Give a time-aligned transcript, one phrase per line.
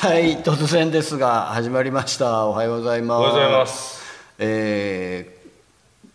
[0.00, 2.46] はい突然ですが始まりました。
[2.46, 3.18] おはようございます。
[3.18, 4.00] おはようございます。
[4.38, 6.08] えー、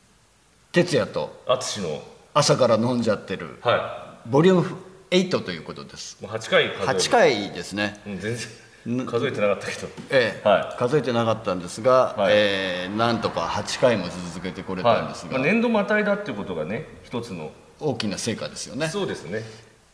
[0.71, 2.01] 哲也と淳の
[2.33, 4.77] 朝から飲んじゃってるはボリューム
[5.11, 6.17] 8ということです。
[6.21, 7.99] いもう8回数える8回ですね。
[8.07, 9.87] うん全然数えてなかったけど。
[10.11, 12.33] ええは数えてなかったんですが、はい。
[12.33, 18.87] えーなんとか8回も続けてこれたんですが、まあ、年度またいだっていうことがね一つの大きな成果ですよね。
[18.87, 19.43] そうですね。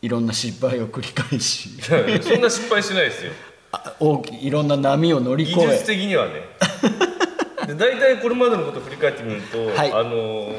[0.02, 1.70] いろんな失敗を繰り返し。
[2.22, 3.32] そんな失敗しないですよ。
[3.32, 3.49] あ
[3.98, 6.32] 大きいろんな波を乗り越技術え的にはね。
[7.66, 9.92] で大体これまでのことを振り返ってみると、はい。
[9.92, 10.52] あの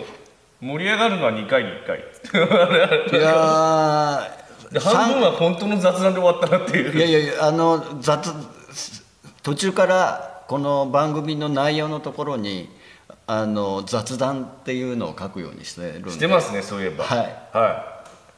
[0.61, 1.99] 盛り上がるのは2回に1回。
[3.19, 4.29] いや
[4.79, 6.97] 半分は本当の雑談で終わったなっていう。
[6.97, 8.31] いやいやいやあの雑
[9.43, 12.69] 途中からこの番組の内容のところに
[13.27, 16.11] あの雑談っていうのを書くようにしてるんで。
[16.11, 17.03] してますねそういえば。
[17.03, 17.17] はい。
[17.51, 17.90] はい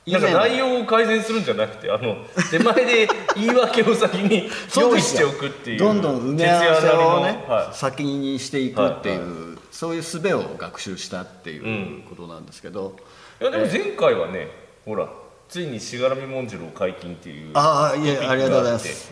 [0.06, 2.18] なんか内容を改善するんじゃなくてあの
[2.52, 11.58] 手前で言い訳を先に 用意しておくっていうどんどん埋め合わせをね、のは先にしていくっていう、はいそういう術を学習したってい
[12.00, 12.96] うことなんですけど、
[13.42, 14.48] い、いやでも前回はね
[14.86, 15.10] ほら
[15.50, 19.12] ついにしがらみもんじゅるを解禁っていうああいやありがとうございます。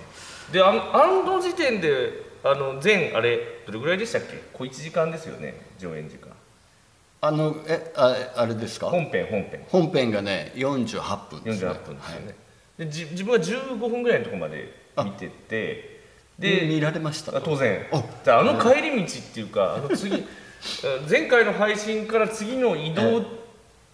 [0.53, 4.39] であのあの時点であの全あれどれぐらいでしたっけ？
[4.53, 6.30] 小1時間ですよね上演時間
[7.23, 8.87] あのえああれですか？
[8.89, 9.63] 本編本編。
[9.69, 12.35] 本編がね48分です、ね、48分ですよね、
[12.79, 16.01] でじ自分は15分ぐらいのところまで見てて
[16.39, 17.85] で見でられましたあ当然。
[17.91, 20.25] あであの帰り道っていうかあの次
[21.09, 23.23] 前回の配信から次の移動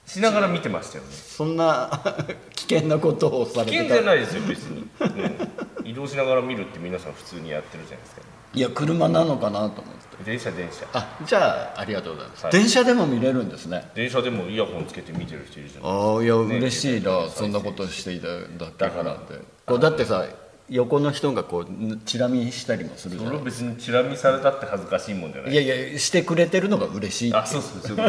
[0.06, 1.09] しながら見てましたよね。
[1.12, 2.02] そんな
[2.56, 3.84] 危険なことをされてた。
[3.84, 8.22] 危険じゃないですよ別に、うん移動しながら見るって皆さん普通にやってるじゃないですか
[8.58, 10.23] いや車なのかなと思って。
[10.25, 10.88] 電車電車。
[10.94, 12.53] あじゃあありがとうございます、はい。
[12.53, 13.89] 電車でも見れるんですね。
[13.94, 19.35] 電車でもイヤホンつけて見てる人いるじゃないああいや、ね嬉しいなねそんなことしていただけだからって。
[19.66, 20.25] こうだってさ
[20.69, 25.51] 横の人がこうチラ見したりもするじゃそれをない別にチラ見されたって恥ずかしいもんじゃない。
[25.51, 28.07] いやいやしてくれてるのが嬉しいあそうそうそうそう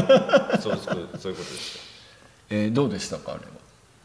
[0.60, 1.78] そうそういうことです。
[2.50, 3.42] えーどうでしたかあれ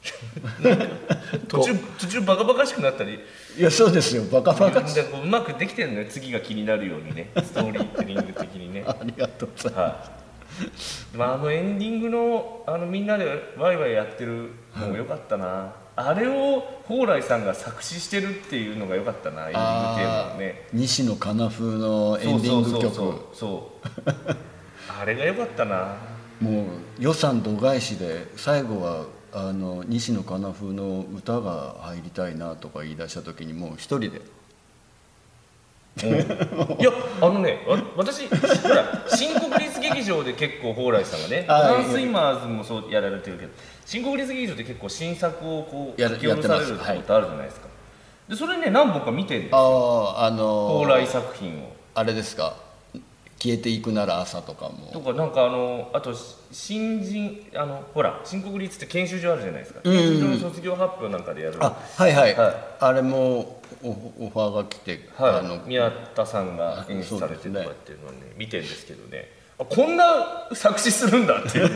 [1.48, 3.12] 途中途中バカバカしくなったり。
[3.12, 3.18] は
[3.56, 4.24] いやそうですよ。
[4.32, 6.06] バカバカでこううまくできてるのよ。
[6.10, 7.32] 次が気になるようにね。
[7.38, 8.84] ストーリーテリング的にね。
[8.88, 9.90] ありがとうございまは
[11.14, 11.18] い。
[11.18, 19.48] まあ、あのエンディングのあのみんなでワイワイやってるのも良かったな、あれを蓬莱さんが作詞してるっていうのが良かったな。
[19.48, 22.82] エンディングテーマあをねー西野カナ風のエンディング曲。
[22.82, 23.72] そうそうそ
[24.06, 24.36] うそう。
[25.02, 25.96] あれが良かったな。
[26.40, 26.66] もう
[27.00, 29.06] 予算度外視で最後は
[29.36, 34.22] あの西野カナ風の歌が入りたいなとか言い出した時にもう一人で。
[36.02, 36.06] い
[36.84, 38.36] やあのねわ私ほ
[38.70, 43.52] ら新国立劇場で結構蓬莱さんがね あダンスイマーズもそうやられてるけど
[43.86, 47.68] 新国立劇場って結構新作をこうや書き下ろされることあるじゃないですか、
[48.28, 50.10] でそれね何本か見てるんですあよ。
[50.18, 51.72] ああの蓬莱作品を。
[51.94, 52.56] あれですか？
[53.44, 54.90] 消えていくなら朝とかも。
[54.94, 56.14] とかなんかあのあと
[56.54, 61.58] 新人あのほら新国立って研修所あるじゃないですか、研修所の卒業発表なんかでやる。
[61.60, 62.56] あはいはい、はい。
[62.80, 69.30] あれもオオファーが来て、はい、あの宮田さんが演出されてとかっていうのをね見てるんですけどね。
[69.60, 71.68] あこんな作詞するんだっていう。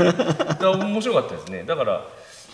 [0.72, 1.66] 面白かったですね。
[1.68, 2.06] だから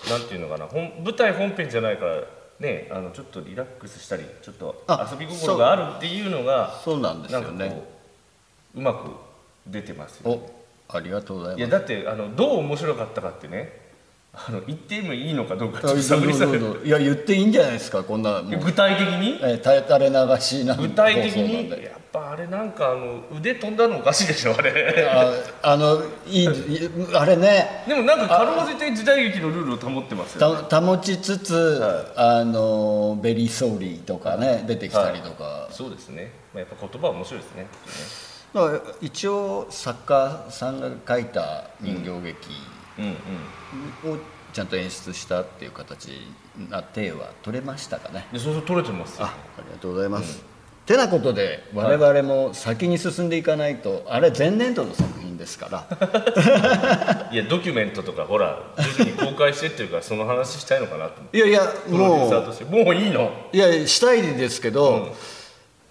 [0.09, 0.65] なんていうのかな。
[0.65, 2.23] 本舞台本編じゃないから
[2.59, 7.92] ねあのちょっとリラックスしたりちょっとあ遊び心があるっていうのがそうなんですなんかこよね
[8.75, 9.09] ううまく
[9.67, 10.41] 出てますよね。
[10.89, 11.59] おありがとうございます。
[11.59, 13.81] いやだってあのどう面白かったかってね。
[14.35, 16.25] あの言ってもいいのかどうかちょっと探
[16.83, 19.39] いや言っていいんじゃないですかこんな具体的に？
[19.43, 21.69] えー垂れ流しな具体的に？
[21.69, 21.83] で。
[21.83, 25.07] やっぱあれなんかあの腕飛んだのおかしいでしょあれ。
[25.63, 26.49] ああのいいい
[27.13, 27.85] あれね。
[27.87, 37.61] でもなんかかろうじて時代劇のルールを保ってますよ、ね、た保ちつつ、はあの very sorry とかね出てきたりとか、そうですね、まあ、やっぱ言葉は面白いですね。
[37.61, 38.32] だから
[39.01, 42.37] 一応作家さんが書いた人形劇
[42.99, 43.05] うん
[44.05, 44.13] うん。
[44.13, 44.17] を
[44.53, 46.11] ちゃんと演出したっていう形
[46.69, 48.27] な手は取れましたかね。
[48.31, 49.25] でそうそう取れてますよ。
[49.25, 50.43] あありがとうございます、
[50.85, 57.29] てなことで我々も先に進んでいかないと、あれ前年度の作品ですから。
[57.33, 61.37] いやドキュメントとかほら徐々に公開してっていうからその話したいのかなと思って。
[61.37, 62.65] いやいやプロデューサーもとして。
[62.65, 63.31] もういいの？
[63.51, 65.11] ういやしたいですけど、うん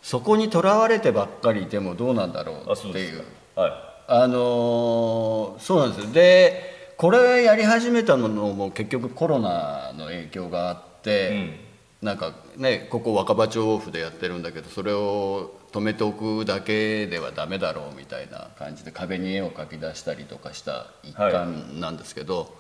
[0.03, 3.25] そこにとらわれてばっかりいてもどうなんだろうあっていう。
[3.55, 6.13] はあのーそうなんですよ。
[6.13, 11.59] でこれやり始めたのも結局コロナの影響があって、
[12.01, 22.55] なんかねここ若葉町オフでやってるんだけどそれを止めておくだけではダメだろうみたいな感じで壁に絵を描き出したりとかした一環なんですけど、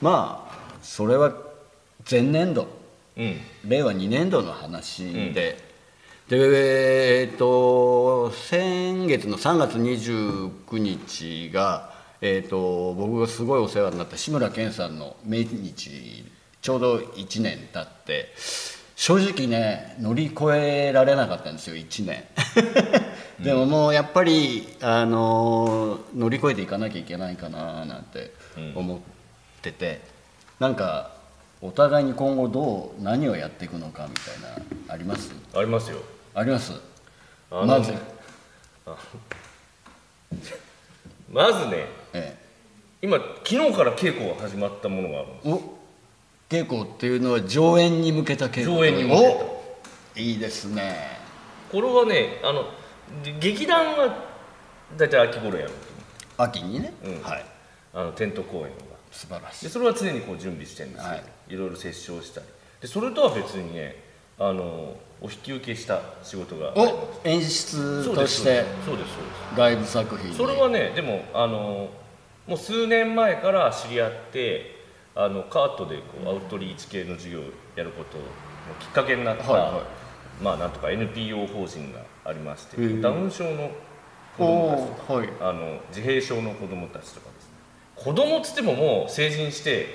[0.00, 1.32] まあそれは
[2.10, 2.62] 前年度。
[2.62, 2.66] い
[3.18, 3.36] うん。
[3.64, 5.65] 令和2年度の話で、
[6.28, 16.24] でえっと先月の3月29日が、えっと僕がすごいお世話になった志村けんさんの命日
[16.60, 18.32] ちょうど1年経って
[18.96, 22.24] 正直ね乗り越えられなかったんですよ1年。
[23.38, 28.32] でももうやっぱりあの乗り越えていかなきゃいけないかななんて
[28.74, 28.98] 思っ
[29.62, 30.00] てて、
[30.58, 31.10] なんか
[31.60, 34.40] お互いに今後どう何をやっていくのかみたい
[34.88, 35.30] なあります？
[35.54, 35.98] ありますよ
[36.38, 36.70] あります？
[37.50, 37.94] まず、
[41.32, 42.36] まずねえ
[43.00, 45.48] 今昨日から稽古が始まったものがあるんです。
[45.48, 48.76] え、お稽古っていうのは上演に向けた稽古。
[48.76, 49.22] 上演に向けた。
[49.22, 49.64] お
[50.16, 50.94] いいですね。
[51.72, 52.66] これはねあの
[53.40, 54.26] 劇団は
[54.94, 55.72] 大体秋頃やる
[56.36, 57.22] 秋にね、うん。
[57.22, 57.46] はい。
[57.94, 58.68] あのテント公演が。
[59.10, 59.64] 素晴らしい。
[59.64, 61.24] でそれは常にこう準備してるんですよ、はい。
[61.48, 62.46] い、ろいろ折衝したり。
[62.82, 64.04] でそれとは別にね
[64.38, 69.16] あのお引き受けした仕事がお演出としてそうです
[69.56, 70.36] 外部作品に。
[70.36, 71.88] それはねでもあの
[72.46, 74.76] もう数年前から知り合って
[75.14, 77.44] あのカートでこうアウトリーチ系の授業を
[77.74, 78.24] やることの
[78.78, 79.82] きっかけになった、はいは
[80.42, 83.70] まあなんとか NPO 法人がありまして、ダウン症の
[84.36, 85.28] 子供たちとかおはい。
[85.40, 87.52] あの自閉症の子供たちとかですね。
[87.94, 89.86] 子供っつってももう成人して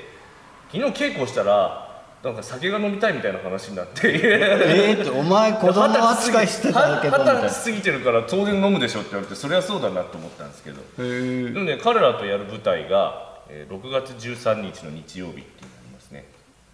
[0.71, 1.90] 昨日稽古したら
[2.23, 4.12] なんか酒が飲みたいみたいな話になって。
[4.13, 10.81] えーってお前子供扱いしてたけどみたい過ぎてるから当然飲むでしょって言われてそれはそうだなと思ったんですけど。
[10.97, 16.25] でもね彼らとやる舞台が、えー6月13日の日曜日っていうのがありますね。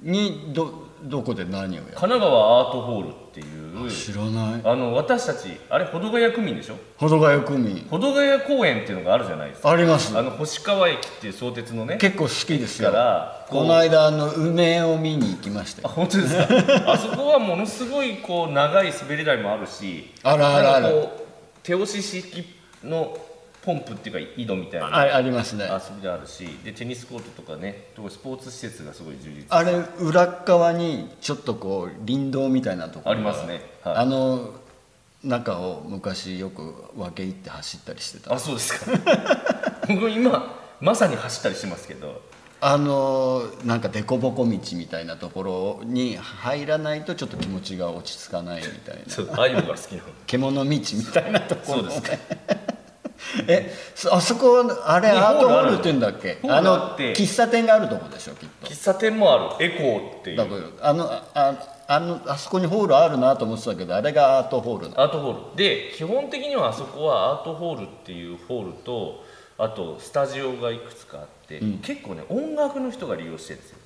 [0.01, 1.85] にどどこで何をやる？
[1.85, 3.43] 神奈川アートホールってい
[3.87, 4.61] う知らない。
[4.63, 6.75] あの私たちあれ保土ヶ谷区民でしょ？
[6.97, 7.85] 保土ヶ谷区民。
[7.89, 9.69] 保土ヶ谷公園っていうのがあるじゃないですか。
[9.69, 10.17] あります。
[10.17, 12.91] あの星川駅っていう相鉄のね結構好きですよ。
[12.91, 16.47] からこの間あの梅を見に行きましたあよ本当ですか？
[16.93, 20.83] あそこはものすごいこう長い滑り台もあるしあるあるある。
[20.83, 21.23] なんかこう
[21.63, 22.43] 手押し式
[22.83, 23.17] の
[23.67, 25.65] ポンプっていうか井戸みたいなあありますね。
[25.65, 33.59] 遊びであるしでテニスコートとかねスポーツ施設がすごい充実あれ裏っ側にちょっとこう林道みたいなところがありますね。
[33.83, 33.95] はい。
[33.97, 34.53] あの
[35.21, 38.33] 中を昔よく分け入って走ったりしてた。
[38.33, 38.91] あそうですか。
[39.89, 42.21] 僕今まさに走ったりしてますけど。
[42.59, 44.43] あのなんか凸凹道
[44.77, 49.13] みたいなところに入らないとちょっと気持ちが落ち着かないみたいな。
[49.13, 50.03] そうああいうのが好きなの。
[50.25, 52.76] 獣道みたいなところそうですか
[53.47, 56.37] えそあそこあれにアートホホールって言うんだっけ？
[56.47, 58.67] あの喫茶店があるとこでしょきっと。
[58.67, 59.65] 喫茶店もある。
[59.65, 60.73] エコーっていう。
[60.81, 61.53] あのあ
[61.87, 65.55] あのあそこにホールあるなと思ってたけどあれがアートホールなアートホール。
[65.55, 69.23] で基本的にはあそこはアートホールっていうホールと
[69.57, 73.77] あとスタジオがいくつかあって、結構ね音楽の人が利用してるんですよ。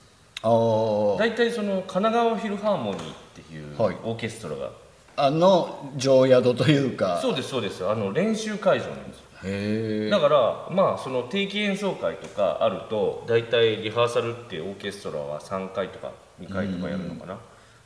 [1.18, 3.06] 大体その神奈川フィルハーモニーっ
[3.36, 3.96] ていうはい。
[4.04, 4.72] オーケストラが、
[5.16, 7.20] あの常宿というか。
[7.22, 7.88] そうですそうです。
[7.88, 17.40] あの練習会場なんですだからまあその定期演奏会とかあると大体リハーサルってオーケストラは3回とか2回とかやるのかな、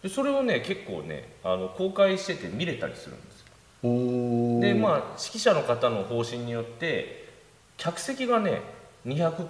[0.03, 3.45] でそれをね結構ねあの公開してて見れたりするんですよ。
[3.83, 7.29] おでまあ指揮者の方の方針によって
[7.77, 8.61] 客席がね
[9.05, 9.47] 200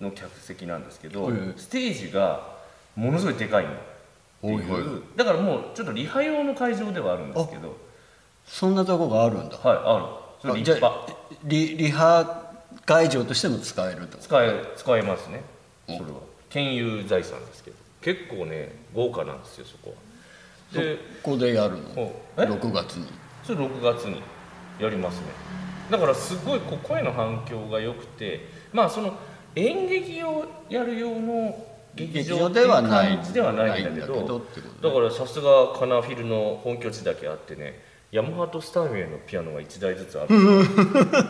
[0.00, 2.58] の客席なんですけど、はいステージが
[2.94, 3.70] ものすごいでかいの。
[3.72, 3.74] っ
[4.42, 7.76] ていう、だからもうちょっとリハ用の会場ではあるんですけど。
[8.46, 9.58] そんなとこがあるんだ。
[9.58, 10.04] はいある。
[10.40, 11.12] それ立派。
[11.12, 12.52] あリリハ
[12.86, 14.18] 会場としても使えると。
[14.18, 15.42] 使え使えますね。
[15.88, 15.98] お。
[15.98, 16.18] それは。
[16.48, 17.76] 県有財産ですけど。
[18.00, 19.94] 結構ね豪華なんですよそこ
[20.74, 20.82] は。
[20.82, 22.02] でここでやるの？
[22.02, 23.06] おえ？6月に。
[23.44, 24.22] それ6月に。
[24.80, 25.26] やりますね。
[25.90, 29.14] だからすごいこう声の反響が良くてまあその
[29.54, 33.18] 演劇をやる用の劇場ではない。
[33.32, 34.42] ではないんだけど
[34.82, 37.78] だからさすがカナフィルの本拠地だけあってね
[38.12, 40.36] ヤマハとスターミューのピアノが1台ずつある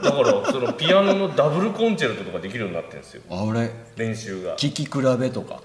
[0.02, 3.22] だからそのピアノのダブルコンチェルトとかできるようになってるんですよ。
[3.28, 4.56] あれ練習が。
[4.56, 5.60] 聴き比べとか。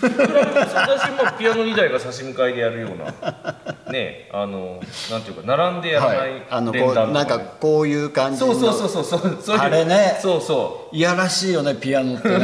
[0.00, 3.12] 私もピアノ2台が差し向かいでやるような。
[3.90, 6.36] ねあのなんていうか並んでやらなはい。
[6.38, 8.54] いあのこ連弾とうなんかこういう感じの。
[8.54, 9.38] そうそうそうそうそう。
[9.42, 10.20] そういうあれね。
[10.22, 10.96] そうそう。
[10.96, 12.38] いやらしいよねピアノってね。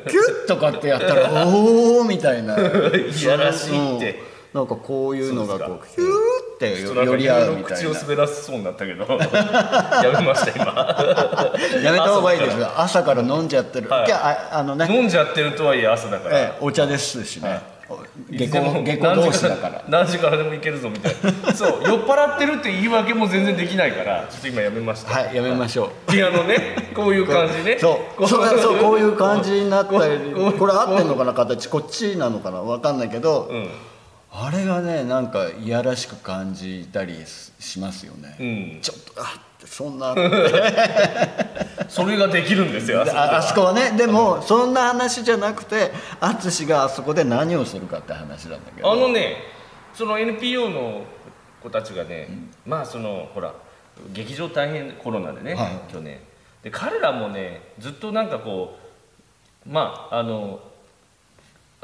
[0.08, 2.56] キュッとかってやったら おおみたいな。
[2.58, 4.10] いやらしいって。
[4.28, 6.08] うんなんかこういうのがこうそキュー
[6.54, 7.76] って寄り合うみたいな。
[7.76, 9.02] 口を滑らせそうになったけど。
[9.10, 11.82] やめました今。
[11.82, 12.70] やめた方がいいですよ。
[12.76, 13.22] 朝から。
[13.22, 14.12] 飲んじゃってる、はい。
[14.12, 17.60] あああのね、飲んじゃってるとはいえ朝だから、ええお茶ですしね、
[18.30, 18.48] 下い。
[18.48, 19.84] つでも校下校同士だから。
[19.88, 21.52] 何時からでも行けるぞみたいな。
[21.52, 24.24] そう酔っ払ってるって言い訳も全然できないから。
[24.30, 25.18] ちょっと今やめました。
[25.18, 26.12] はいやめましょう。
[26.12, 26.92] ピアノね。
[26.94, 27.76] こういう感じね。
[27.80, 30.32] そうそうそうこういう感じになったり。
[30.56, 31.66] これ合ってんのかな形。
[31.66, 33.68] こっちなのかな分かんないけど、うん
[34.36, 37.14] あれがねなんかいやらしく感じたり
[37.60, 38.42] しますよね、う
[38.78, 38.80] ん。
[38.80, 40.12] ちょっとあそんな
[41.88, 43.92] それができるんですよあそこでああそこはね。
[43.96, 48.92] でもそんな話じゃなくて淳があそこで何をするかって話なんだけど。
[48.92, 49.36] あのね
[49.94, 51.04] その NPO の
[51.62, 52.28] 子たちがね、
[52.66, 53.52] まあそのほら
[54.12, 55.92] 劇場大変コロナでね、はい。
[55.92, 56.18] 去年。
[56.64, 58.76] で彼らもねずっとなんかこ
[59.64, 60.60] うまああの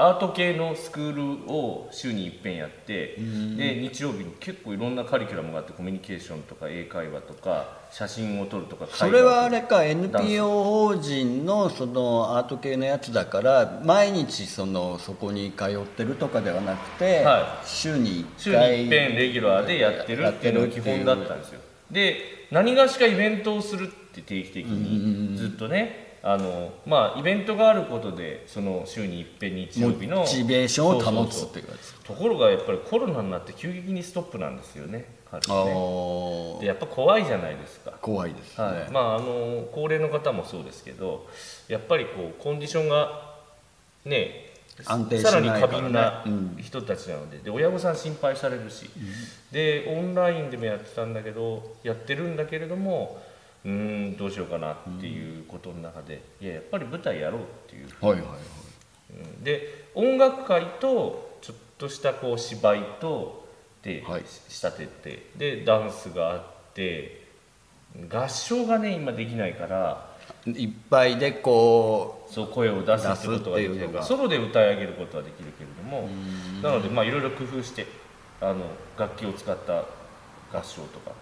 [0.00, 3.16] アート系のスクールを週に一遍やって
[3.56, 21.60] で日曜日に結構いろんなカリキュラムがあってコミュニケーションとか英会話とか写真を撮るとかそれはあれか NPO 法人のそのアート系のやつだから毎日そのそこに通ってるとかではなくて、は週に週1回に一遍レギュラーでやってるっていうのが基本だったんですよ。
[21.90, 35.72] で何がしかイベントをするって定期的にずっとねあのまあイベントがあることでその週に一遍日曜日のモチベーションを保つっていうかですところがやっぱりコロナになって急激にストップなんですよね彼あね。
[35.72, 36.60] ー。
[36.60, 37.92] でやっぱ怖いじゃないですか。
[38.02, 41.26] 怖いですね、はい、まああの高齢の方もそうですけど
[41.68, 43.30] やっぱりこうコンディションが
[44.04, 44.50] ね
[44.84, 48.90] 安定しさらに過敏なうん人たちなのでで親御さん心配されるし、
[49.52, 53.22] でオンラインでもやってたんだけどやってるんだけれども
[53.64, 53.70] うー
[54.14, 58.38] んどうしようかなっていうことの中で、いややっぱり舞台やろうっていう、はいはいはい。
[59.12, 59.44] うん。
[59.44, 63.48] で音楽会とちょっとしたこう芝居と
[63.82, 64.22] で、はい。
[64.26, 66.42] 仕立ててでダンスがあっ
[66.74, 67.26] て
[68.08, 70.10] 合唱がね今できないから
[70.46, 74.02] いっぱいでこそう声を出すってことができる出すっていうのが。
[74.04, 76.08] ソロで歌い上げることはできるけれども
[76.62, 77.86] なのでまあいろいろ工夫して
[78.40, 78.64] あの
[78.96, 79.84] 楽器を使った
[80.52, 81.14] 合唱とか、う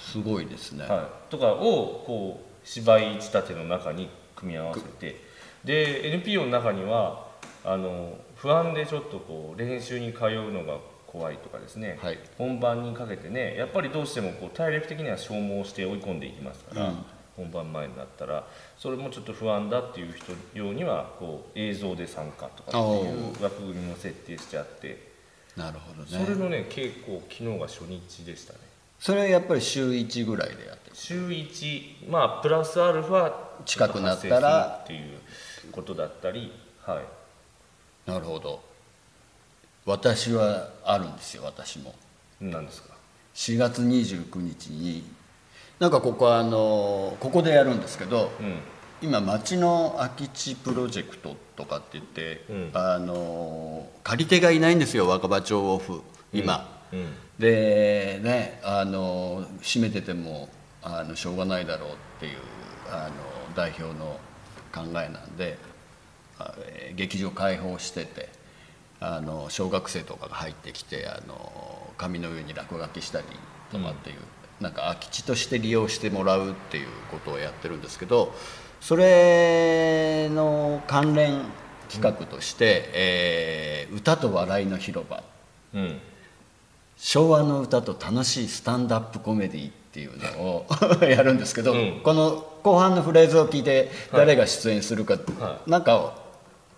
[0.00, 5.30] すごいですね、はい、とかをこう芝居仕立ての中に組み合わせて。
[5.64, 7.28] で NPO の中には
[7.64, 12.18] あの不安でちょっとこう練習に通うのが怖いとかですね、はい。
[12.38, 17.04] 本番にかけてねやっぱりどうしてもこう体力的には消耗して追い込んでいきますから、うん。
[17.36, 18.46] 本番前になったら。
[18.78, 25.10] それもちょっと不安だっていう人用にはこう映像で参加とかっていう枠組みも設定してあって、
[25.56, 26.24] なるほどね。
[26.24, 28.69] それのね稽古昨日が初日でしたね
[29.00, 30.96] それはやっぱり週1ぐらいでやってる？
[30.96, 33.32] 週1まあプラスアルファ
[33.64, 35.18] 近くなったらっていう
[35.72, 36.52] ことだったり。
[36.82, 37.00] は
[38.06, 38.10] い。
[38.10, 38.62] なるほど。
[39.86, 41.94] 私はあるんですよ私も。
[42.40, 42.94] 何ですか
[43.34, 45.04] ？4月29日に
[45.78, 48.58] なんかここはあのここでやるんですけどうん。
[49.02, 52.70] 今町の空き地プロジェクトとかって言って、うん。
[52.74, 56.02] あの借り手がいないんですよ若葉町オフ
[56.34, 57.12] 今、うん。
[57.38, 60.48] でねあの閉めてても
[60.82, 62.38] あのしょうがないだろうっていう
[62.90, 64.18] あの代表の
[64.72, 65.58] 考えなんで
[66.96, 68.28] 劇場開放してて
[69.00, 73.26] あの小学生とかが入ってきてあの紙の上に落書きしたり
[73.72, 74.16] とかっていう、
[74.60, 78.34] なんか空き地として利用してもらうっていうことをやってるんですけど
[78.80, 81.42] それの関連
[81.90, 85.22] 企画として「えー歌と笑いの広場」
[85.74, 86.00] うん
[87.00, 90.66] 昭和の歌と楽しいスタンダップコメディっていうのを
[91.02, 92.00] やるんですけど、うん。
[92.04, 96.14] この後半のフレーズを聞いて誰が出演するか、はなんか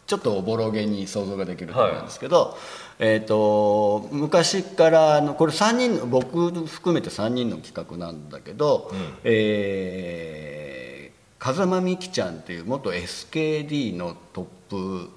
[0.06, 2.56] ちょっとおぼろげに想像ができると思うんですけど、
[3.00, 8.98] えー、と昔からあのこれ3人の僕含めて3人の企画なんだけど、うん。
[9.24, 11.12] えー
[11.42, 15.10] 風間美樹ちゃんっていう元 SKD のトップ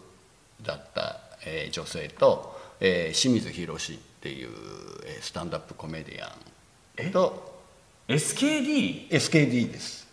[0.63, 4.49] だった、えー女性と、えー清水宏っていう、
[5.05, 6.35] えースタンダップコメディア
[7.07, 7.61] ンと
[8.07, 10.07] SKD SKD です。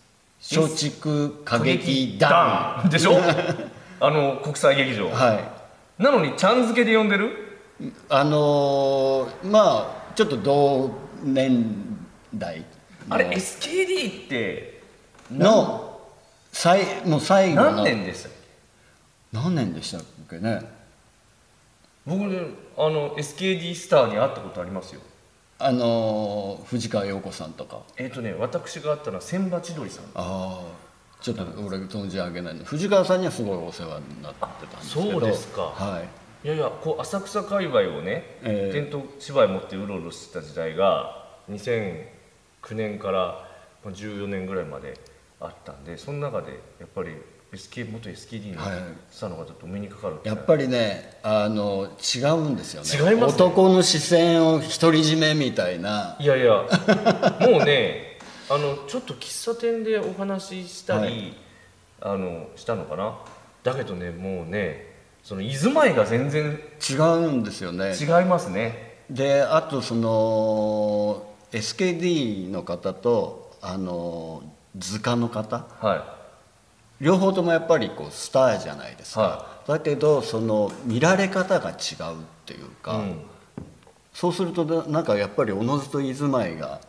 [0.55, 2.83] 松竹歌劇団。
[2.85, 3.17] ンでしょ？
[3.99, 5.33] あの国際劇場、は
[5.99, 6.03] い。
[6.03, 7.31] なのにちゃん付けで呼んでる？
[8.09, 10.91] あのーまあちょっと同
[11.23, 11.75] 年
[12.35, 12.59] 代。
[12.59, 12.65] の。
[13.09, 14.83] あれ SKD って
[15.31, 15.99] の
[16.51, 17.71] 最もう最後の。
[17.77, 18.37] 何年でしたっけ？
[19.31, 20.61] 何年でしたっけね？
[22.05, 22.41] 僕ね
[22.77, 25.01] あの SKD スターに会ったことありますよ。
[25.59, 27.81] あのー藤川陽子さんとか。
[27.97, 30.05] えっ、とね私が会ったのは千葉千鳥さん。
[30.05, 30.83] あああ
[31.21, 32.55] ちょっと俺存じ上げない。
[32.55, 35.11] の藤川さんにはすごいお世話になってたんですけど。
[35.11, 35.61] そうですか。
[35.61, 36.01] は
[36.43, 36.47] い。
[36.47, 38.73] いやいやこう浅草界隈をね、ええ。
[38.73, 42.05] 伝統芝居持ってうろうろしてた時代が2009
[42.73, 43.47] 年から
[43.85, 44.97] まあ14年ぐらいまで
[45.39, 47.11] あったんでその中でやっぱり
[47.53, 48.79] SK 元 SKD のはい。
[49.11, 53.11] スターの方とお目にかかるやっぱりねあの違うんですよね。
[53.11, 53.45] 違いますね。
[53.45, 56.17] 男の視線を独り占めみたいな。
[56.19, 56.63] いやいや。
[57.41, 58.17] もうね
[58.49, 61.33] あのちょっと喫茶店でお話ししたり、はい。
[62.01, 63.19] あのしたのかな。
[63.63, 64.91] だけどねもうね
[65.23, 67.93] その居住まいが全然違うんですよね。
[67.95, 69.03] 違いますね。
[69.09, 74.41] であとその SKD の方とあの
[74.75, 75.67] 図鑑の方。
[75.79, 76.22] は
[77.03, 81.77] 両方ともやっぱりこうスターじゃないですか、はだけどその見られ方が違うっ
[82.45, 83.19] ていうい、か、うん。
[84.13, 86.79] そうするとななんかやっぱりおのずと居住まいが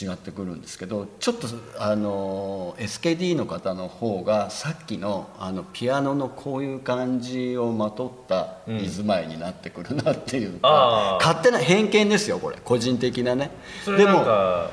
[0.00, 11.24] 違ってくるんですけどちょっとあの SKD の方の方がさっきのあのピアノのこういう感じをまとった居住まいになってくるなっていうか、あー。
[11.24, 12.58] 勝手な偏見ですよこれ。
[12.62, 13.50] 個人的なね。
[13.84, 14.70] それなんか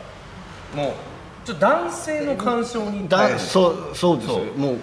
[0.75, 1.12] もう
[1.45, 4.77] ちょっと男性の干渉にだうそうそうですもう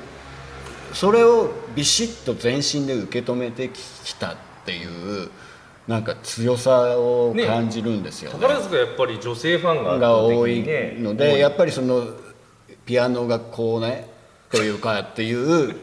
[0.93, 5.31] それをビシッと全身で受け止めてきたっていう
[5.87, 8.38] なんか強さを感じるんですよね。
[8.38, 10.64] 宝塚やっぱり女性ファンが圧が多い
[10.99, 12.07] の多でやっぱりその
[12.85, 14.09] ピアノがこうね
[14.50, 15.76] というかっていう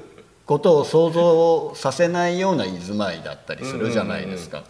[0.46, 4.64] ことを想像させないような居住まいだったりするじゃないですか。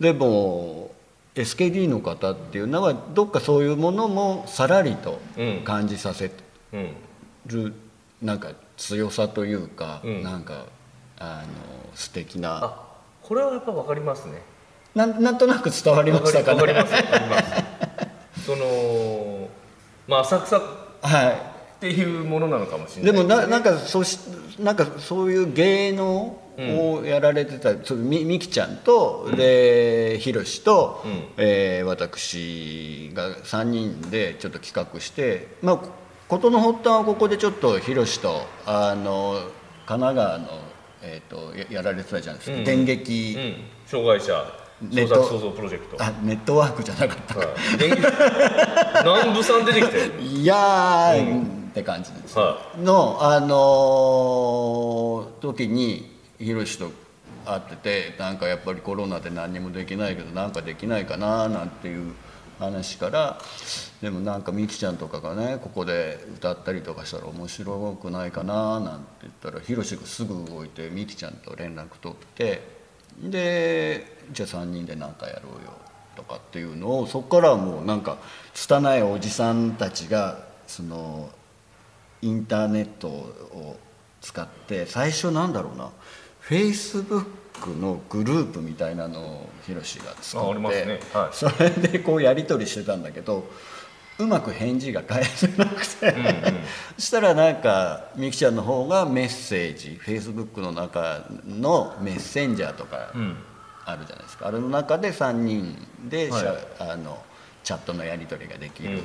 [0.00, 0.91] でも
[1.34, 5.20] SKD の方っていうのはどっかそういうものもさらりと
[5.64, 6.30] 感じさせ
[7.46, 7.74] る
[8.20, 10.22] なんか強さというか、うん。
[10.22, 10.66] なんか
[11.18, 12.60] あの素敵な。
[12.62, 12.82] あ
[13.22, 14.42] これはやっぱ分かりますね。
[14.94, 16.60] なんなんとなく伝わりましたかね。
[16.60, 18.46] わかりますわかります。
[18.46, 19.48] その
[20.08, 20.60] まあ浅草っ
[21.02, 24.18] はていうものなのかもしい、れないでもななんかそうし
[24.58, 31.24] なんかそういう芸能をやられてた、そのみみきちゃんと、でひろしと、うん。
[31.36, 35.78] えー私が3人でちょっと企画してまあ
[36.28, 39.34] 事の発端はここでちょっとひろしとあの
[39.86, 40.48] 神奈川の、
[41.02, 42.64] えー、とややられてたじゃないですか、うん。
[42.64, 43.54] 電撃、うん。
[43.86, 44.32] 障害者
[44.80, 45.16] ネット。
[45.16, 46.02] 創作創造プロジェクト。
[46.02, 47.48] あネットワークじゃなかったはい。
[49.04, 56.11] 南部さん出てきたよいやー、って感じです、はのあのー時に
[56.42, 56.90] ヒロシと
[57.44, 62.14] 会っててなんかやっぱりコロナで何にもできないけどなんかできないかななんていう
[62.58, 63.38] 話から
[64.00, 72.62] でもなんかみきちゃんとかがねここで歌ったりとかしたら面白くないかななんて言ったらヒロシがすぐ動いてみきちゃんと連絡取って
[73.20, 75.72] でじゃあ3人で何かやろうよ
[76.16, 78.18] とかっていうのをそこからはもうなんか
[78.54, 81.30] 拙いおじさんたちがその
[82.20, 83.76] インターネットを
[84.20, 85.90] 使って最初なんだろうな
[86.52, 87.26] フェイスブッ
[87.62, 91.00] クのグループみたいなのをヒロシが作って、ね。
[91.14, 91.34] はい。
[91.34, 93.48] それでこうやり取りしてたんだけど
[94.18, 96.14] うまく返事が返せなくて、
[96.96, 103.36] そしたらなんかみきちゃんの方がメッセージフェイスブックの中のメッセンジャーとかうん。
[103.86, 106.44] あるじゃないですか、あれの中で3人ではい。
[106.80, 107.22] あの
[107.64, 108.90] チャットのやり取りができる。
[108.90, 109.00] うん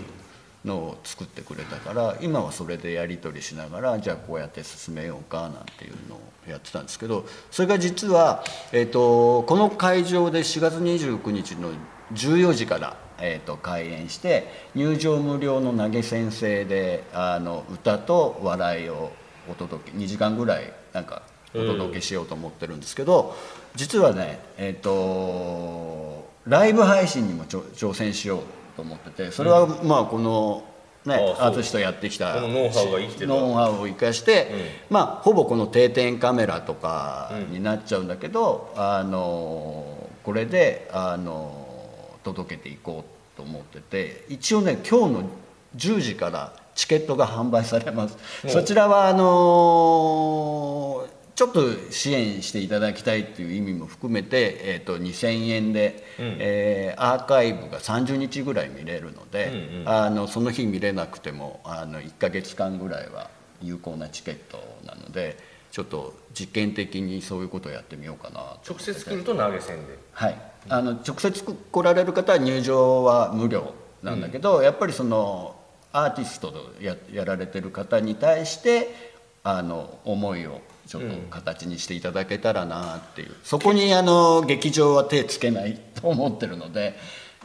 [0.68, 11.72] のを作ってくれたから、今はそれでやり取りしながらじゃあこうやって進めようかなんていうのをやってたんですけどそれが実は、えー、とこの会場で4月29日の
[12.14, 19.12] 14時から、えー、と開演して入場無料の投げ先生であの歌と笑いを
[19.50, 23.36] お届け2時間ぐらいなんかお届けしようと思ってるんですけど、
[23.76, 28.42] 実はねえっ、とライブ配信にも挑戦しよう
[28.78, 30.64] と思っててそれはまあこの
[31.06, 34.52] ね、アーティストやってきたノウハウが生きてたノウハウを生かして、
[34.90, 45.30] まあほぼこの定点カメラとかになっちゃうんだけど、あのこれであの届けていこうと思ってて一応ね今日の
[45.78, 48.18] 10時からチケットが販売されます。
[48.46, 51.08] おそちらはあの
[51.38, 59.88] ちょっと支援していただきたいっていう意味も含めて、えー、と2,000円で、えーアーカイブが30日ぐらい見れるので、うんうん。
[59.88, 63.30] あのその日見れなくてもあの1ヶ月間ぐらいは
[63.62, 65.38] 有効なチケットなので
[65.70, 70.00] ちょっと実験的にそういうことをやってみようかなと直接来ると投げ銭で。
[70.14, 75.56] はい、あの直接来られる方は入場は無料なんだけど、やっぱりその
[75.92, 86.96] アーティストとややられてる方に対してあの思いをちょっと形にしていただけたらなっていう、そこにあの劇場は手つけないと思ってるので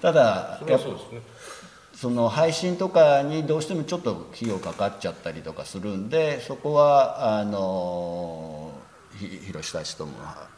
[0.01, 1.21] ただそれはそうですね。
[1.95, 8.73] その配信とかにどうしてもちょっと費用かかっちゃったりとかするんでそこはあの
[9.21, 10.49] ひ広志たちともは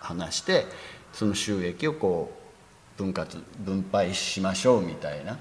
[0.00, 0.66] 話して
[1.14, 2.30] その収益をこ
[2.98, 5.38] う分割分配しましょうみたいな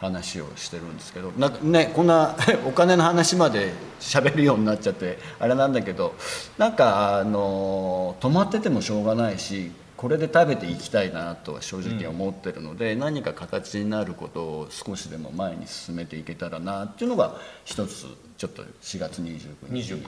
[0.00, 2.34] 話をしてるんですけどなんかねこんな
[2.66, 6.14] お金の話まで喋るようになっちゃってあれなんだけど
[6.56, 17.36] なんかあの止まっててもしょうがないしこれで食べていきたいなとは正直思ってるので、何か形になることを少しでも前に進めていけたらなっていうのが
[17.66, 18.06] 一つ
[18.38, 19.38] ちょっと4月29
[19.70, 20.06] 日29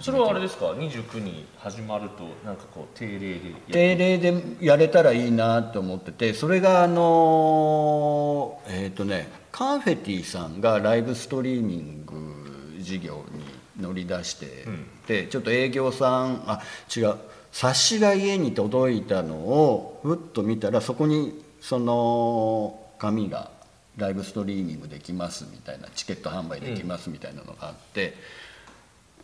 [0.00, 14.66] それはあれですか？29に始まるとなんかこう定例で定例でやれたらいいなと思っててそれがあのえっ、ー、とねカンフェティさんがライブストリーミング事業に乗り出して
[15.06, 16.60] で、うん、ちょっと営業さんあ
[16.94, 17.14] 違う
[17.52, 23.50] 冊子が家に届いたのをふっと見たらそこにその紙が
[23.96, 28.14] ライブストリーミングできますみたいなチケット販売できますみたいなのがあって、うん、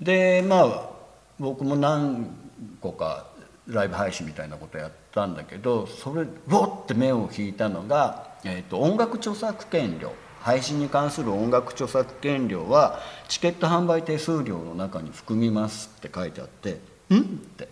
[0.02, 0.90] でまあ
[1.38, 2.26] 僕も何
[2.80, 3.26] 個か
[3.66, 16.80] ライブ配信みたいなことやったんだけどそれウォって目を引いたのが、えーと、音楽著作権料配信に関する音楽著作権料はチケット販売手数料の中に含みますって書いてあって
[17.14, 17.22] 「ん?」っ
[17.56, 17.68] て。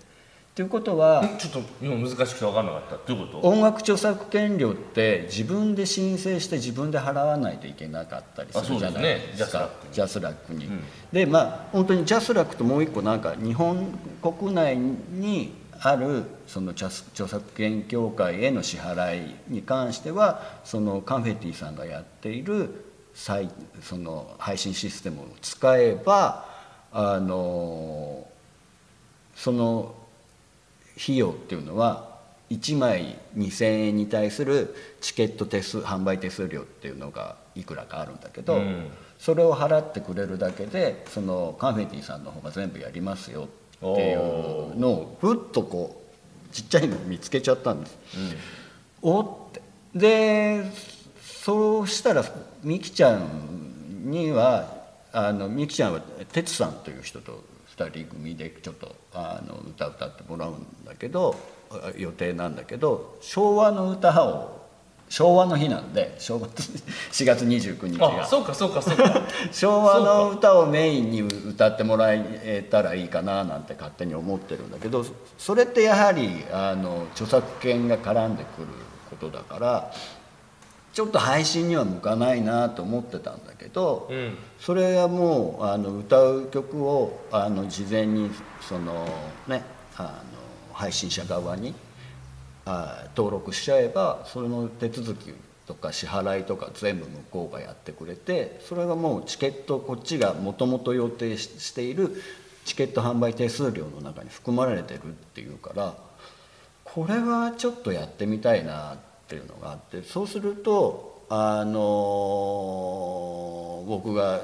[0.61, 2.97] ということはちょっと今難しくて分かんなかった。
[2.97, 3.49] どういうこと？
[3.49, 9.71] 音楽著作権料って自分で申請して自分で払わないといけなかったりするじゃないですか。
[9.91, 10.69] JASRAC に。
[11.15, 13.87] でまあ本当に JASRAC ともう一個なんか日本
[14.21, 26.47] 国内にあるその著作権協会への支払いに関してはそのカンフェティさんがやっているその配信システムを使えば
[26.93, 28.27] あの
[29.35, 29.95] その
[31.03, 32.11] 費用っていうのは
[32.51, 46.03] 1枚2,000円に対するチケット手数販売手数料っていうのがいくらかあるんだけど、うん、それを払ってくれるだけでそのカンフェティさんの方が全部やりますよっていうのをふっとこ
[46.51, 47.99] うちっちゃいの見つけちゃったんです。
[49.05, 49.63] うん、おって。
[49.95, 50.65] で
[51.21, 52.25] そうしたら
[52.63, 54.77] みきちゃんには
[55.13, 56.01] あのみきちゃんは
[56.33, 57.43] 哲さんという人と
[57.87, 61.35] 2人組でちょっとあの歌歌ってもらうんだけど
[61.97, 64.61] 予定なんだけど昭和の歌を
[65.09, 68.25] 昭和の日なんで昭和4月29日が。
[68.25, 69.23] そうかそうかそうか。
[69.51, 75.05] 昭和の歌をメインに歌ってもらえたらいいかななんて勝手に思ってるんだけど
[75.37, 78.69] それってやはりあの著作権が絡んでくる
[79.11, 79.93] ことだから
[80.93, 89.07] ちょっと配信には向かないなと思ってたんだけど、うん、それはもうあの歌う曲をあの事前にその
[89.47, 89.63] ね
[89.97, 91.75] あの配信者側に
[92.65, 95.33] あ登録しちゃえばその手続き
[95.67, 102.21] とか支払いとか全部向こうがやってくれてそれがもうチケットこっちがもともと予定している
[102.65, 105.95] チケット販売手数料の中に含まれてるっていうから
[106.83, 111.83] これはちょっとやってみたいなっていうのがあってそうするとあの
[113.87, 114.43] 僕が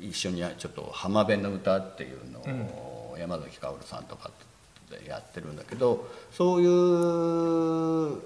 [0.00, 4.30] 一緒にちょっと浜辺の歌っていうのを山崎薫さんとか
[4.90, 8.20] でやってるんだけどそういう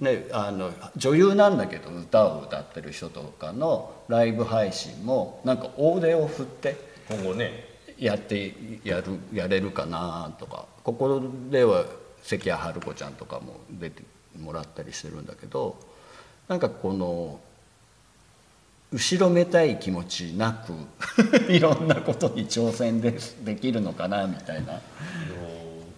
[0.00, 6.76] ね、あの女優なんだけど歌を歌ってる人とかのライブ配信もなんか大手を振って
[7.08, 7.74] 今後ね。
[7.98, 11.84] やってやるやれるかなとかここでは
[12.22, 14.02] 関谷春子ちゃんとかも出て
[14.38, 15.76] もらったりしてるんだけど
[16.48, 17.40] なんかこの
[18.92, 20.72] 後ろめたい気持ちなく
[21.50, 24.80] いろんなことに挑戦でできるのかなみたいな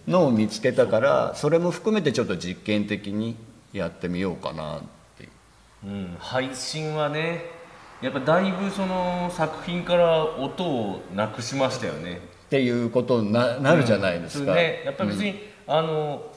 [0.07, 3.35] のを見つけたからそれも含めてちょっと実験的に
[3.71, 4.81] やってみようかなっ
[5.17, 5.29] ていう。
[5.85, 7.45] うん、配信はね
[8.01, 12.19] やっぱだいぶその作品から音をなくしましたよね。
[12.47, 14.51] っていうことにななるじゃないですか。
[14.51, 16.31] うん、ね、やっぱり別に、うん、あの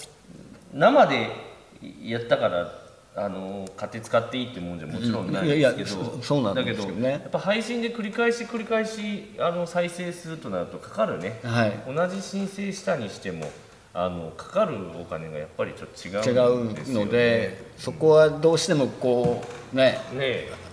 [0.74, 1.49] 生で
[2.02, 2.80] やったから
[3.16, 13.50] あの買って使っていいってもんじゃもちろんないですけど、うん、そうなんだけど、ね、やっぱ配信で繰り返し繰り返しあの再生するとなるとかかるね、はい、同じ申請したにしても
[13.92, 19.98] あのかかるお金がやっぱりちょっと違うんですよ、ね、違うのでそこはどうしてもこうね。
[20.14, 20.70] ね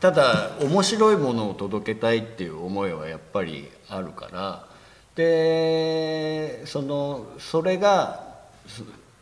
[0.00, 4.72] ただ面白いものを届けたいっていう思いはやっぱりあるから。
[5.14, 8.24] でそのそれが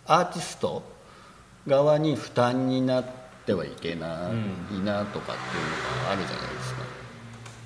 [0.07, 0.83] アーティスト
[1.67, 3.05] 側に負担になっ
[3.47, 4.31] てはいけな
[4.73, 5.65] いなとかっていう
[5.99, 6.81] のがあるじゃないですか。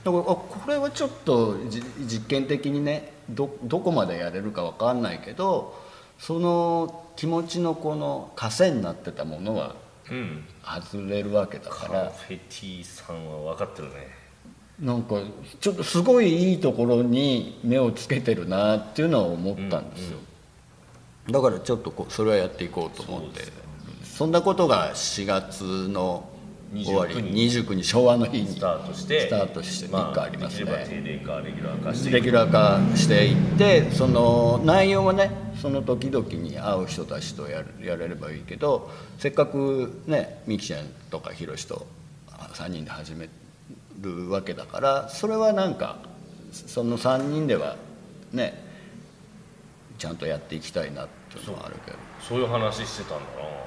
[0.04, 1.56] だからこれはちょっと
[2.00, 5.82] 実験的にねどどこまでやれるか分かんないけど
[6.18, 9.76] その気持ちのこの枷になってたものは
[10.62, 13.94] 外れるわけだから、うん、フェティさんは分かってるね。
[14.80, 15.16] なんか
[15.60, 20.18] ちょっとすごいいいところに目をつけてるなっていうのは思ったんですよ、
[21.28, 23.42] うんうん、だからちょっとこうそれはやっていこうと思って
[24.14, 26.30] そんなことが4月の
[26.72, 27.82] 終わり29日。
[27.82, 41.84] 昭和の日にスタートしてスタートして3日ありますね、まあ、定例化レギュラー化してレギュラー化していってその内容はねその時々に会う人たちとやるやれればいいけどせっかくねミキちゃんとかヒロシと
[42.28, 43.28] 3人で始め
[44.00, 45.98] るわけだからそれはなんか
[46.52, 47.74] その3人では
[48.32, 48.62] ね
[49.98, 51.96] ちゃんとやっていきたいなっていうのはあるけど。
[52.20, 53.63] そういう話してたんだな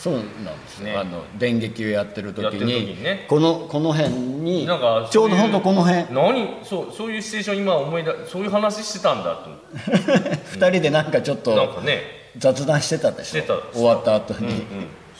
[0.00, 0.92] そうなんですね。
[0.92, 3.26] ねあの電撃をやってる時ににね。
[3.28, 6.14] このこの辺になんかちょうど本当この辺。
[6.14, 6.64] 何？
[6.64, 9.50] そうそういうシチュエーション今思い出そういう話してたんだと。
[9.50, 12.00] 思って2人でなんかちょっなんとかね、
[12.38, 13.42] 雑談してたでしょ？
[13.42, 13.58] してた。
[13.74, 14.62] 終わった後うんうんに、、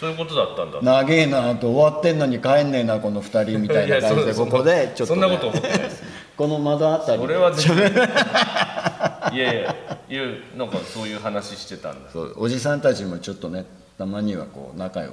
[0.00, 0.80] そういうことだったんだ。
[0.80, 6.02] 長えなと終わってんのに帰んねえなこの2人みたいな感じで ここでちょっと、ね、そんなこと思ってないです。
[6.38, 7.26] この窓あたりで。
[7.26, 7.86] それは全然
[9.34, 9.76] いやいや
[10.08, 10.22] いや
[10.56, 12.10] なんかそういう話してたんだ。
[12.10, 13.66] そうおじさんたちもちょっとね
[14.00, 15.12] たまにはこう仲良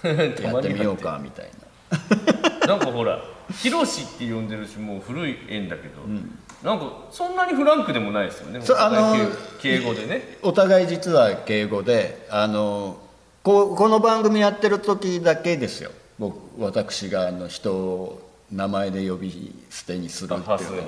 [0.00, 1.50] く やってみようかみたい
[2.60, 2.68] な。
[2.68, 3.18] なんかほら
[3.50, 6.02] ヒロシって呼んでるしもう古い縁だけど、
[6.62, 8.60] なんかそんなにフランクでもないですよね。
[8.78, 9.16] あの
[9.60, 10.38] 敬敬語でね。
[10.42, 12.98] お互い実は敬語であの
[13.42, 15.90] こうこの番組やってる時だけですよ。
[16.20, 20.82] 僕私があの人を名前で呼び捨てにするっていうの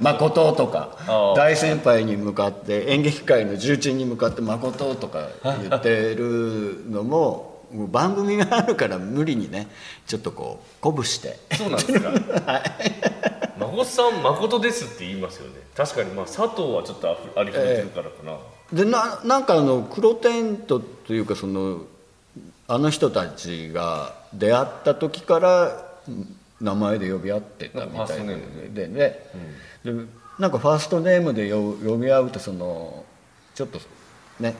[0.00, 1.34] 誠とか。
[1.36, 9.68] 大先輩に向かって演劇界の重鎮に向かって誠とか言ってるのも番組があるから無理にね
[10.06, 11.38] ちょっとこう鼓舞して。
[11.56, 12.12] そうなんですか。
[13.58, 15.54] 誠さん誠ですって言いますよね。
[15.74, 18.36] 確かにまあ佐藤はちょっとありふれてるからかな。
[18.72, 21.82] でななんかあの黒テントというかその
[22.68, 25.91] あの人たちが出会った時からうん
[26.60, 28.34] 名前で呼び合ってたみたいな
[28.72, 29.18] でね、
[29.84, 29.92] で
[30.38, 33.04] なんかファーストネームで呼呼び合うとその
[33.54, 33.80] ちょっと
[34.40, 34.54] ね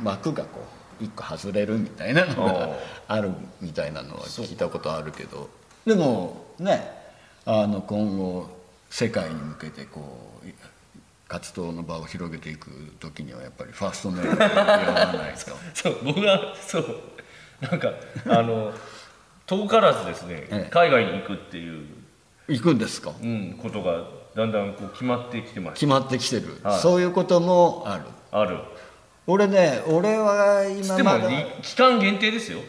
[0.00, 0.60] 幕がこ
[1.00, 2.76] う一個外れるみたいなのが
[3.08, 5.48] あるみたいなのは聞いたことあるけど。
[5.84, 7.02] でもね
[7.44, 8.48] あの今後
[8.88, 10.48] 世界に向けてこう
[11.26, 15.40] 活動の場を広げていく時にはやっぱりファーストネームで呼ばないと。
[15.74, 16.96] そう僕がそう。
[17.60, 17.92] なんか
[18.26, 18.72] あの
[19.52, 20.70] 遠からずですね、ええ。
[20.70, 21.86] 海外に行くっていう、
[22.48, 23.12] 行くんですか？
[23.22, 26.80] うん、ことがだんだんこう決まってきてまし決まってきてる、はい。
[26.80, 28.04] そういうこともある。
[28.30, 28.40] た。
[28.40, 28.58] ある。
[29.26, 32.60] 俺ね俺は今まだり期間限定ですよ。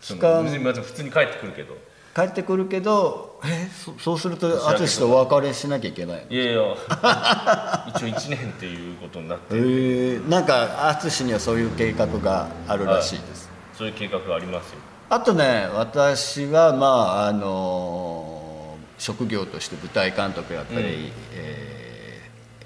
[0.00, 0.42] そ期間。
[0.44, 1.76] 普通に帰ってくるけど。
[2.12, 6.32] 帰ってくるけどえそそうすると淳とお別れしなきゃいけないの？
[6.32, 6.62] いやいや。
[7.94, 9.44] 一応1年っていうことになって。
[9.54, 9.58] え。
[9.58, 14.78] ー、なんか淳にはそういう計画があるらしいです、そういう計画がありますよ。
[15.12, 20.86] あとね私はまああの職業として舞台監督やったり、うん
[21.34, 21.90] えー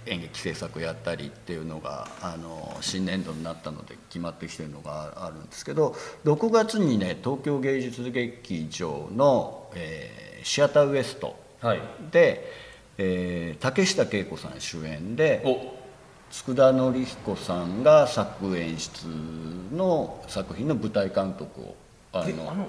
[0.07, 11.81] 演劇制作やったりっていうのがあの新年度になったので決まってきてるのがあるんですけど6月にね東京芸術劇場の、えーシアターウエストはい。
[12.13, 12.53] で、
[12.99, 15.75] えー竹下恵子さん主演でお
[16.31, 19.07] 佃典彦さんが作演出
[19.73, 21.75] の作品の舞台監督を
[22.21, 22.69] あの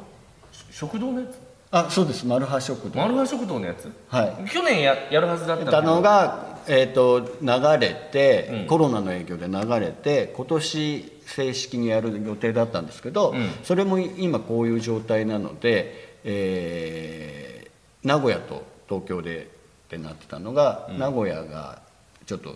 [0.72, 1.40] 食堂のやつ？
[1.72, 2.26] あそうです。
[2.26, 3.00] マルハ食堂。
[3.00, 3.92] マルハ食堂のやつ？
[4.08, 4.50] はい。
[4.50, 8.68] 去年ややるはずだったのが、えー、と流れて、うん。
[8.68, 13.50] コロナの影響で流れて今年正式にやる予定だったんですけど、うん。
[13.64, 19.48] それも今こういう状態なので、えー名古屋と東京でっ
[19.90, 21.82] てなってたのが、名古屋が
[22.28, 22.56] ちょっと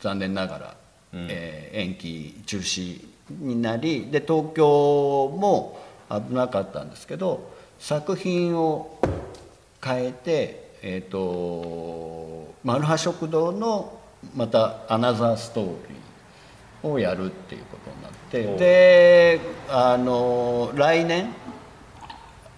[0.00, 0.76] 残念ながら、
[1.14, 1.26] うん。
[1.28, 8.98] えー延期中止になりで東京も危なかったんですけど作品を
[9.82, 13.98] 変えて、えー、とマルハ食堂の
[14.34, 21.32] またアナザーストーリーをやるっていうことになってであの来年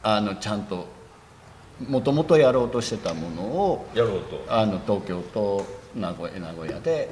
[0.03, 0.87] あのちゃんと
[1.89, 4.45] もともとやろうとしてたものをやろうと。
[4.49, 7.11] あの東京と名古屋名古屋で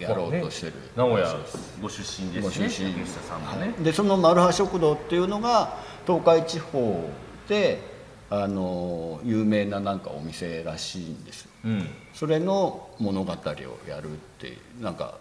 [0.00, 1.36] やろうとしてる、名古屋
[1.80, 2.40] ご出身ですね。
[2.42, 3.06] ご出身。
[3.06, 7.08] さんもね、でそのマルハ食堂っていうのが東海地方
[7.48, 7.80] で
[8.30, 11.86] あの有名ななんかお店らしいんですうん。
[12.12, 13.36] それの物語を
[13.88, 14.82] やるっていう。
[14.82, 15.18] なんか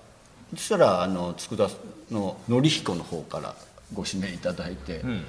[0.52, 1.70] そしたらあの佃
[2.12, 3.56] の典彦の方から
[3.94, 5.26] ご指名いただいて、うん。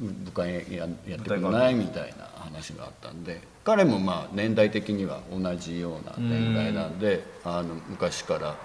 [0.00, 8.56] 部会ややってくれないみたいな話があったんで彼もまあ年代的には同じような年代なんであの昔から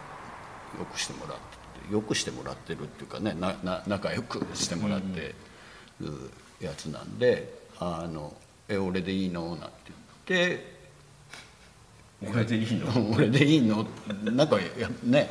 [0.79, 5.35] よくしてもらってよくしてもらってるっていうかねなな仲良くしてもらって
[6.01, 6.31] る
[6.61, 8.33] やつなんで「あの
[8.67, 9.71] え俺でいいの?」なんて
[10.27, 10.73] 言って
[12.31, 12.87] 俺でいいの？
[13.13, 13.85] 俺でいいの？
[14.23, 15.29] なんかやね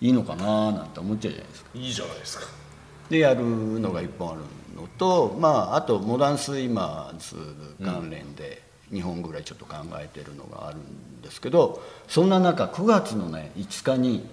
[0.00, 1.70] いいのかななんて思っちゃうじゃないですか。
[1.74, 2.44] いいじゃないですか。
[3.10, 3.44] でやる
[3.80, 4.40] のが一本ある
[4.74, 7.36] のと、まあ、あとモダンスイマーズ
[7.84, 14.26] 関連で2本ぐらいちょっと考えてるのがあるんですけどそんな中9月のね5日に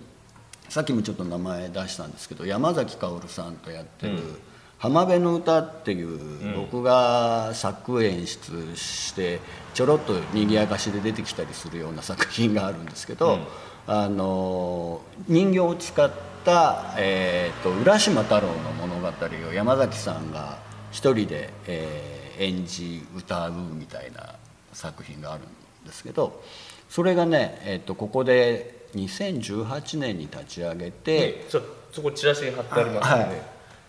[0.71, 4.37] さっきもちょっと名前出したんですけど山崎薫さんとやってるうん
[4.79, 9.41] 「浜辺の歌」っていう僕が作演出して
[9.73, 13.39] ちょろっとにぎやかしで出てきたりするような作品があるんですけど、
[13.85, 16.09] あの人形を使っ
[16.45, 19.09] た、えーと、浦島太郎の物語
[19.49, 20.57] を山崎さんが
[20.91, 24.35] 一人で、えー、演じ歌うみたいな
[24.71, 26.41] 作品があるんですけど
[26.89, 33.29] それがね、えーと、ここで2018年に立ち上げて、そそこチラシ貼ってありますね、は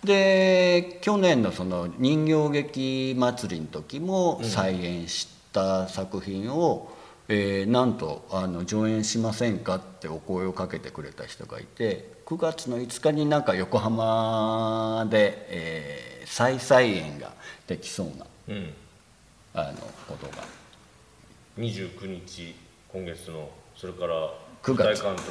[0.05, 17.33] い、で去年のその人形劇祭りの時も再演した作品を、うんえー、なんとあの上演しませんかってお声をかけてくれた人がいて9月の5日になんか横浜で、えー、再々演が
[17.67, 18.75] できそうな、うん、
[19.55, 20.45] あのことが。
[21.59, 22.55] 29日
[22.93, 24.31] 今月のそれから
[24.63, 25.03] 9月。
[25.03, 25.23] 監督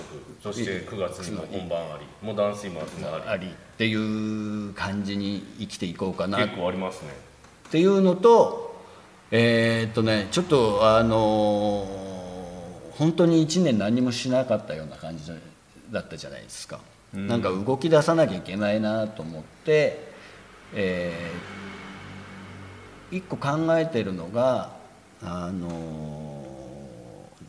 [0.41, 3.47] そして9月にも本番ありモダンスイマーズもあり。
[3.47, 6.39] っていう感じに生きていこうかな。
[6.39, 7.09] 結構ありますね。
[7.67, 8.71] っていうのと
[9.31, 15.31] えー、っとねちょっとあのー、本当に1年何もしなかったような感じ
[15.89, 16.81] だったじゃないですか、
[17.15, 20.11] うん、なんか動き出さなきゃいけないなと思って、
[20.73, 24.75] えー、一個考えてるのが
[25.23, 26.30] あのー、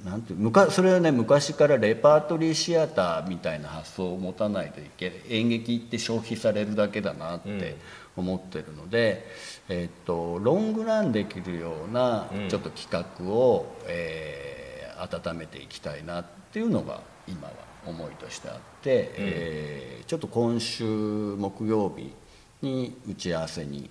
[0.04, 0.34] なんて
[0.70, 5.18] それはね昔からレパートリーシアターみたいな発想を持たないといけない。
[5.30, 7.76] 演劇って消費されるだけだなって
[8.16, 9.26] 思ってるので。
[9.56, 17.54] うんえーと、ロングランできるようなちょっと企画を、うん、えー、温めていきたいなっていうのが今は
[17.86, 22.12] 思いとしてあって、うん、えー、ちょっと今週木曜日
[22.60, 23.88] に打ち合わせに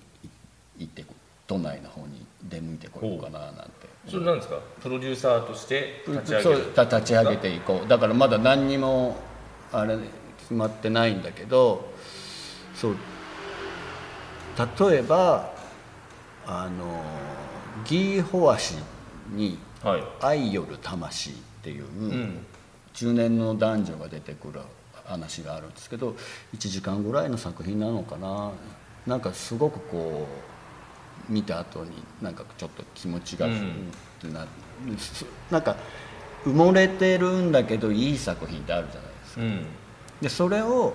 [0.78, 1.06] 行って
[1.48, 4.60] 都内の方に出向いてこようかななんてそれなんですか？
[4.82, 7.88] プロデューサーとして立ち上げ立ち上げていこう。
[7.88, 9.18] だからまだ何にも
[9.72, 9.98] あれ
[10.40, 11.90] 決まってないんだけど
[12.76, 12.96] そう。
[14.90, 15.54] 例えば
[16.46, 17.04] あの
[17.86, 18.76] ギー・ホワシ
[19.30, 19.58] に
[20.22, 21.34] 「愛よる魂」っ
[21.64, 21.86] ていう、
[22.94, 24.60] 中年の男女が出てくる
[25.06, 26.16] 話があるんですけど
[26.54, 28.52] 1時間ぐらいの作品なのかな。
[29.08, 30.51] なんかすごくこう
[31.30, 33.56] 見た後になんかちょっと気持ちがふっ
[34.22, 34.98] てな,、うん、
[35.50, 35.76] なんか
[36.46, 39.42] 埋もれてるんだけどいい作品ってあるじゃないですか。
[39.42, 39.66] うん、
[40.22, 40.94] でそれを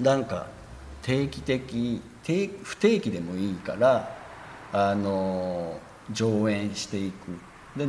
[0.00, 0.46] なんか
[1.02, 2.00] 定期的
[2.62, 4.16] 不定期でもいいから
[4.72, 5.78] あの
[6.10, 7.38] 上演していく。
[7.76, 7.86] で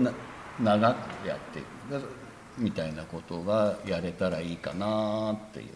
[0.59, 2.23] 長くやっていく。
[2.57, 5.67] みたいなことがやれたらいいかなっていう。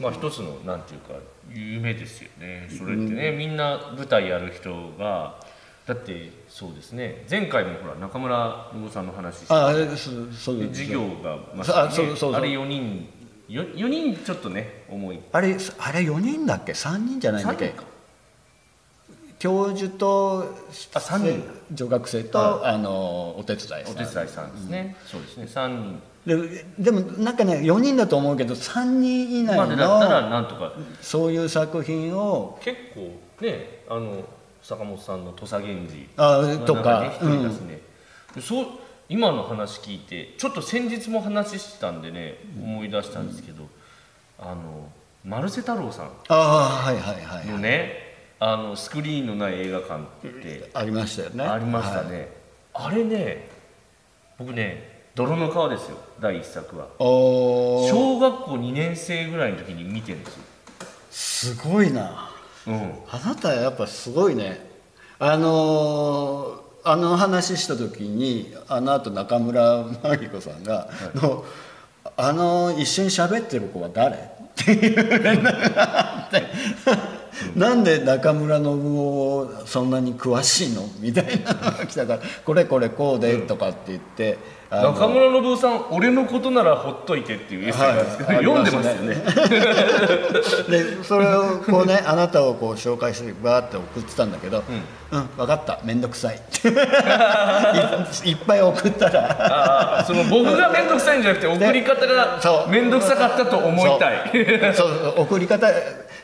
[0.00, 1.14] まあ一つのなんていうか
[1.50, 2.68] 夢ですよね。
[2.76, 5.40] それってね、うん、みんな舞台やる人が
[5.86, 7.24] だってそうですね。
[7.28, 13.08] 前回もほら中村信さんの話してあそう授業がまさに、ね、あれ4人
[13.48, 15.20] 4, 4人ちょっとね重い。
[15.32, 17.74] あれあれ4人だっけ？3人じゃないんだっけ？
[19.38, 20.54] 教授と
[20.94, 21.42] あ3人。
[21.72, 23.80] 女学生とあのお手伝いさん。
[23.80, 25.44] お手伝いさんですね、うん、そうですね。
[25.46, 30.72] 3人ででもなんかね4人だと思うけど3人以内だったらなんとか。
[31.00, 34.24] そういう作品を結構ねあの
[34.62, 37.80] 坂本さんの土佐源氏あとか、ね、一人ですね、
[38.36, 38.66] うん、そう
[39.08, 44.88] 今の話聞いてちょっと先日も話したんでね思い出したんですけど、うん、あの
[45.24, 46.10] 丸瀬太郎さん。
[47.46, 50.70] のねあのスクリーンのない映画館って。
[50.74, 51.44] ありましたよね。
[51.44, 52.32] ありましたね、
[52.72, 53.48] はい、あれね
[54.38, 56.86] 僕ね「泥の川」ですよ第一作は。
[56.98, 60.42] 小学校2年生ぐらいの時に見てるんですよ。
[61.10, 62.30] すごいな、
[62.66, 64.66] うん、あなたやっぱすごいね。
[65.18, 70.88] あのーあの話した時にあのあと中村真理子さんが、はい、
[72.16, 74.18] あの一緒に喋ってる子は誰?」っ
[74.56, 74.72] て。
[74.72, 76.42] いう連絡があって
[77.56, 77.84] なん。
[77.84, 84.61] で中村信夫そんなに詳しいのみたいなのが来たから「これこれこうで」とかって言って。
[84.72, 89.14] 中村信夫さん「俺のことならほっといて」っていうエッセイなんですけど、はい、読んでますよね。
[90.96, 94.64] でそれをこうねあなたをこう紹介してバーって送ってたんだけど
[95.12, 95.78] 「うん、うん、分かった。
[95.84, 96.36] 面倒くさい」
[98.24, 100.04] い いっぱい送ったら。
[100.06, 104.74] その僕が面倒くさいんじゃなくて送り方が面倒くさかったと思いたい。
[104.74, 105.14] そう。
[105.18, 105.68] 送り方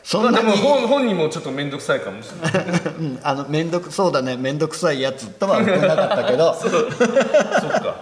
[0.03, 0.51] そんなに。
[0.57, 2.65] 本本人もちょっと面倒くさいかもしれない、
[2.99, 4.37] うん、あの面倒くそうだね。
[4.37, 6.55] 面倒くさいやつとは言ってなかったけど。
[6.55, 7.95] そっか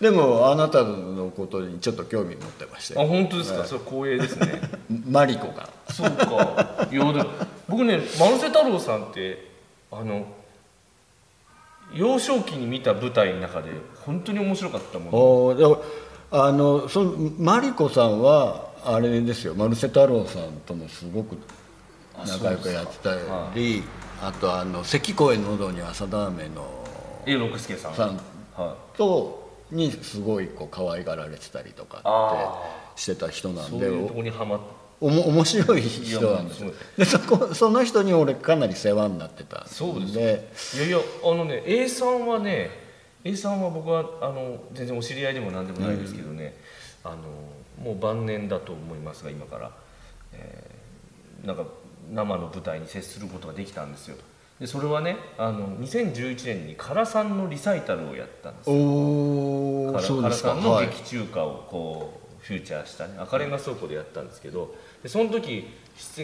[0.00, 4.60] でもあなたのことにちょっと興味持ってましたあ本当ですか、はい、それ光栄ですね。
[5.10, 5.68] マリコが。
[5.90, 6.88] そうか。
[6.90, 7.24] いやで
[7.68, 9.50] 僕ねマルセ太郎さんって
[9.90, 10.26] あの
[11.92, 13.70] 幼少期に見た舞台の中で
[14.04, 15.82] 本当に面白かったもの
[16.30, 19.54] あのそのマリコさんはあれですよ。
[19.54, 21.36] マルセ太郎さんともすごく
[22.24, 23.16] 仲良くやってた
[23.54, 23.82] り
[24.22, 26.66] あとあの関公園喉に浅田飴の
[27.26, 27.94] え六輔さん。
[27.94, 28.20] さん
[28.96, 31.98] とにすごいこう可愛がられてたりとか
[32.94, 34.60] ってしてた人なんでそういうとこにはまっ
[35.00, 36.72] おも面白い人なんですよ。
[36.96, 42.70] でそこその人に俺かなり世話になってたそうですいやいやあのね A さんはね
[43.24, 46.56] A さんは僕はあの全然お知り合いでも何でもないですけどね、
[47.04, 47.22] うん、あの
[47.84, 49.70] もう晩年だと思いますが今から、
[50.32, 51.64] えー、なんか
[52.10, 54.16] 生の舞台に接することができたんですよ
[54.60, 58.76] でそれはねあの2011年に唐さんのリサイタルをやったんですよ。
[58.76, 63.14] お唐さんの劇中歌をこう、フューチャーしたね。
[63.18, 64.74] 赤レンガ倉庫でやったんですけど。
[65.02, 65.66] でその時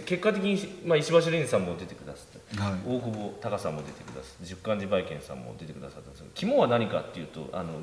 [0.05, 0.57] 結果的に、
[0.87, 7.81] まあ、石橋蓮さんも出てくださって、はい、大久保隆さんも出てくださって十漢寺梅賢さんも出てくださったんですけど肝は何かっていうとあの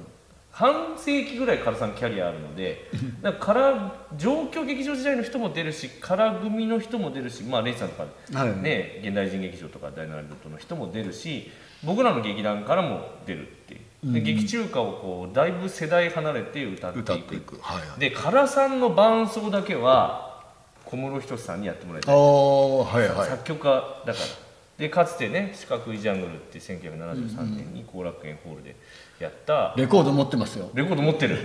[0.52, 2.90] 半世紀ぐらい唐さんキャリアあるので
[3.22, 8.06] だから状況劇場時代の人も出るし唐組の人も出るしまあレイさんとか
[8.46, 11.50] ね、はい、現代人劇場とか大ナイトの人も出るし
[11.84, 13.82] 僕らの劇団からも出るっていう。
[14.14, 17.36] で、劇中歌をこうだいぶ世代離れて歌っていく。
[17.36, 20.42] いく、はいはい、で唐さんの伴奏だけは
[20.86, 23.70] 小室仁さんにやってもらいたい、はいはい、作曲家
[24.06, 24.26] だから
[24.82, 28.76] でかつてね「四角いジャングル」って1973年に後楽園ホールで
[29.20, 29.76] やった。
[29.78, 30.72] レコード持ってますよ。
[30.74, 31.38] レコード持ってる。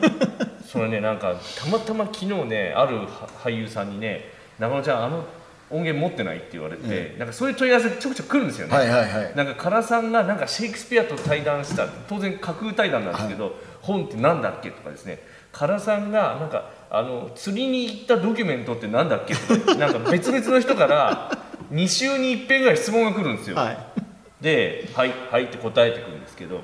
[0.66, 3.00] それねなんかたまたま昨日ねある
[3.44, 4.24] 俳優さんにね
[4.58, 5.26] 「中野ちゃんあの
[5.70, 13.52] 音源持ってない?」って言われて、うん、なんかそういう問い合わせちょくちょく来るんですよね、はいはいはい、なんか唐さんがなんかシェイクスピアと対談した当然架空対談なんですけど、はい、
[13.82, 15.20] 本って何だっけとかですね。
[15.52, 21.30] 唐さんがなんかあの釣りに行ったドキュメントって何だっけとかなんか別々の人から
[21.72, 23.78] 2週に1遍ぐらい質問が来るんですよ、はい、
[24.40, 26.60] で「はいはい」って答えてくるんですけど。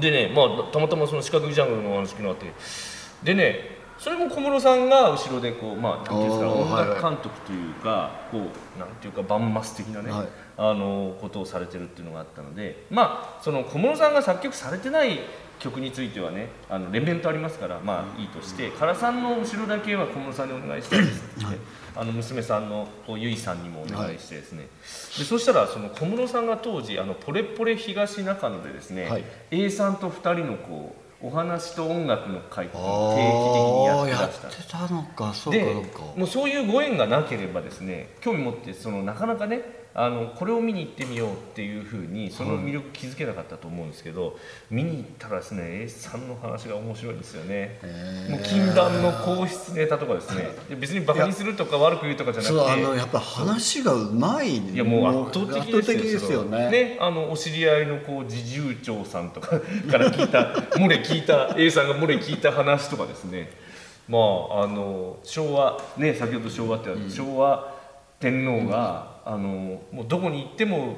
[0.00, 2.46] でねまあたまたまその四角いジャングルの話があって。
[3.22, 8.38] でねそれも小室さんが後ろでこうまあ何ていうんですか音楽監督というか、こ
[8.76, 12.86] うなんていうかバンマス的なね、はい、あのことをされてるっていうのがあったので。
[12.90, 15.20] まあその小室さんが作曲されてない
[15.60, 21.58] 曲についてはねあの連綿とありますからまあいいとして唐さんの後ろだけは小室さんにお願いしたいですって、はい、
[21.96, 34.48] あの娘さんのこうゆいさんにもお願いしてですね、はい、でそしたらその小室さんが当時あのポレポレ東中野でですね、はい、A さんと2人のこうお話と音楽の会って定期的にやってらした。
[34.48, 35.58] やってたのかそうか。
[35.58, 35.64] で
[36.16, 44.36] もうそういうご縁がなければですね興味持ってそのなかなかねあのこれを見に行ってみようっていうふうにその魅力気づけなかったと思うんですけど、
[44.68, 47.78] 見に行ったらですね A さんの話が面白いですよね。
[48.28, 50.48] もう禁断の皇室ネタとかですね。
[50.80, 52.72] 別にバカにするとか悪く言うとかじゃなくて。
[52.72, 56.70] あのやっぱ話がうまいいやもう圧倒的ですよね。
[56.70, 63.48] ねあのお知り合いのこう侍従長さんとかから聞いた 漏れ聞いた A さんが漏れ聞いた話とかですね。
[64.08, 67.72] まああの昭和ね先ほど昭和って、うん、昭和
[68.18, 70.96] 天皇が、あのもうどこに行っても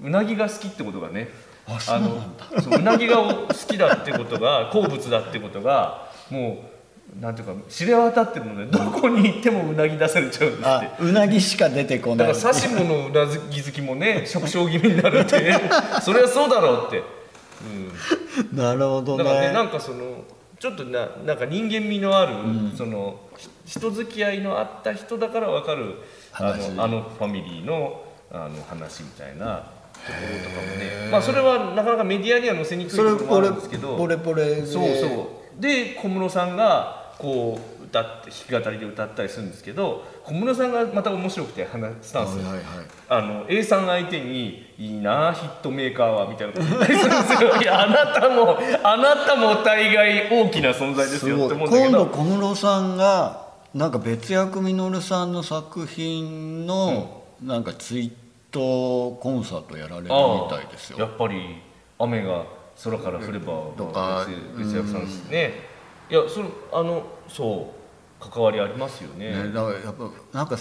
[0.00, 1.28] うなぎが好きってことがね
[1.66, 6.64] あのそううなぎが好きだってことが 好物だってことがも
[7.18, 11.04] うなんていうか知れ渡ってるのでどこに行ってもうなぎ出されちゃうんですって。
[11.04, 12.28] うなぎしか出てこない。
[12.28, 15.54] だから刺し物のうなぎ好きもね食傷気味になるって。
[16.02, 17.02] それはそうだろうって、
[18.52, 19.24] うん、なるほどね。
[19.24, 20.24] だからねなんかその
[20.58, 23.20] ちょっとななんか人間味のある、うん、その
[23.66, 25.96] 人付き合いのあった人だから分かる
[26.34, 29.70] あのあのファミリーのあの話みたいな。
[29.94, 33.96] ところとかもねまあそれはなかなかメディアには載せにくいところもあるんですけど。
[33.96, 35.06] ポレポレそうそ
[35.58, 35.62] う。
[35.62, 42.62] で小室さんがこう歌って弾き語りで歌ったりするんですけど小室さんがまた面白くて話スタンス、はいはいはい、
[43.08, 47.56] あの A さん相手に「いいなヒットメーカーは」みたいなこと言ったりするんですよ。
[47.62, 51.90] いやあなたもあなたも大概大きな存在ですよって思うんだけど。
[51.90, 53.43] 今度小室さんが
[53.74, 58.12] なんか別役稔さんの作品のなんかツイー
[58.52, 60.10] トコンサートやられるみ
[60.48, 60.98] たいですよ。
[61.00, 61.56] やっぱり
[61.98, 62.44] 雨が
[62.84, 63.46] 空から降れば
[63.76, 65.52] とか別役さんですね。
[66.08, 67.74] いやそれあのそ
[68.20, 69.30] う関わりありますよね。
[69.30, 70.56] ねだからやっぱなんか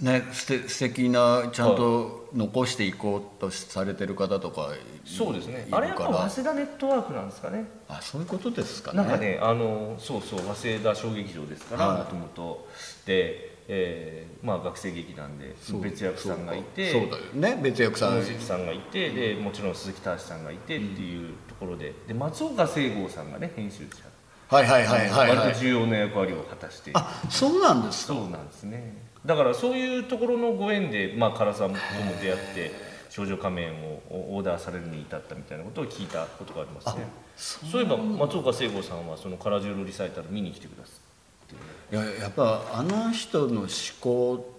[0.00, 4.70] ねすて素敵なちゃんと残していこうとされてる方とか
[5.04, 5.66] そうですね。
[5.70, 7.64] あれやっぱ早稲田ネットワークなんですかね。
[7.88, 8.98] あそういうことですかね。
[8.98, 12.68] なんかねあのそうそう早稲田小劇場ですからもともと
[13.06, 16.92] でえー、まあ学生劇団で別役さんがいて。
[16.92, 17.60] そうだよね。
[17.62, 18.22] 別役さん。
[18.22, 21.92] さんがいてでもちろん鈴木隆さんがいてっていうところで。
[22.06, 24.04] で松岡聖剛さんがね編集者。
[24.48, 26.92] はいはいはいはい、はい、割と重要な役割を果たして。
[26.94, 28.14] あそうなんですか。
[28.14, 31.78] そうなんですねだからそういうところのご縁で、まあ、唐さんとも
[32.20, 32.72] 出会って
[33.10, 37.06] 少女仮面をオーダーされるに至ったみたいなことを聞いたことがありますね。
[37.36, 37.82] そう。
[37.82, 41.48] いえば松岡聖吾さんはその唐十郎リサイタル見に来てくださっ
[41.90, 41.96] て。
[41.96, 43.68] いややっぱあの人の思
[44.00, 44.56] 考っ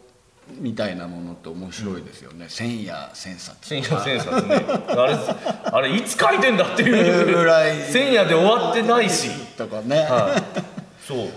[0.55, 4.55] みたいなものって面白いですよね、千夜千冊千夜千冊ね。
[4.87, 5.17] あれ
[5.65, 7.77] あれいつ書いてんだっていう ぐらい。
[7.91, 9.29] 千夜で終わってないし。
[9.57, 11.27] とかね、はい、そう。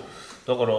[0.46, 0.74] だから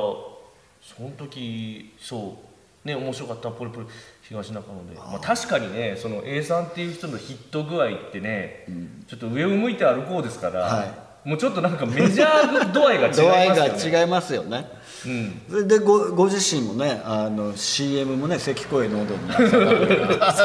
[0.96, 2.38] その時そ
[2.86, 3.88] うね面白かったポリポリ
[4.28, 4.96] 東中野で。
[4.96, 8.66] まあ、確かにねその A さんっていう人のヒット具合ってね、
[9.08, 11.12] ちょっと上を向いて歩こうですから、はい。
[11.24, 14.66] もうちょっとなんかメジャー度合いが違いますよ度合いねが違いますよね。
[15.06, 15.42] うん。
[15.50, 19.40] それでごご自身もねあの CM もね関声喉になあ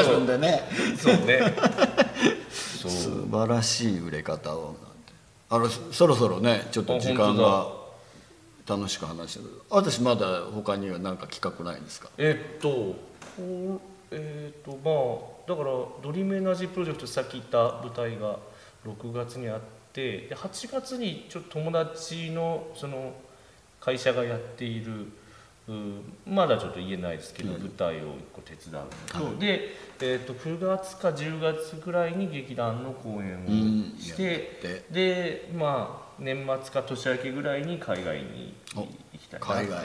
[0.03, 0.62] るんでね。
[0.99, 1.14] そう。
[1.26, 1.40] ね。
[2.88, 4.76] 素晴らしい売れ方を
[5.49, 7.66] あのそそろそろねちょっと時間が
[8.68, 9.62] 楽しく話してる。
[9.70, 12.10] 私まだ他には何か企画ないんですか？
[12.18, 12.96] えっと
[14.10, 18.38] えっとまあだからドリームエナジープロジェクトさっき言った舞台が
[18.86, 19.60] 6月にあっ
[19.92, 23.14] てで8月にちょっと友達のその
[23.80, 25.12] 会社がやっている
[25.68, 25.72] う
[26.28, 34.84] まだちょっと言えないですけど、舞台を1個手伝うのと、で、えっと9月か10月ぐらいに劇団の公演をして、やって。
[34.92, 38.86] でまあ年末か年明けぐらいに海外に行
[39.18, 39.80] きたいな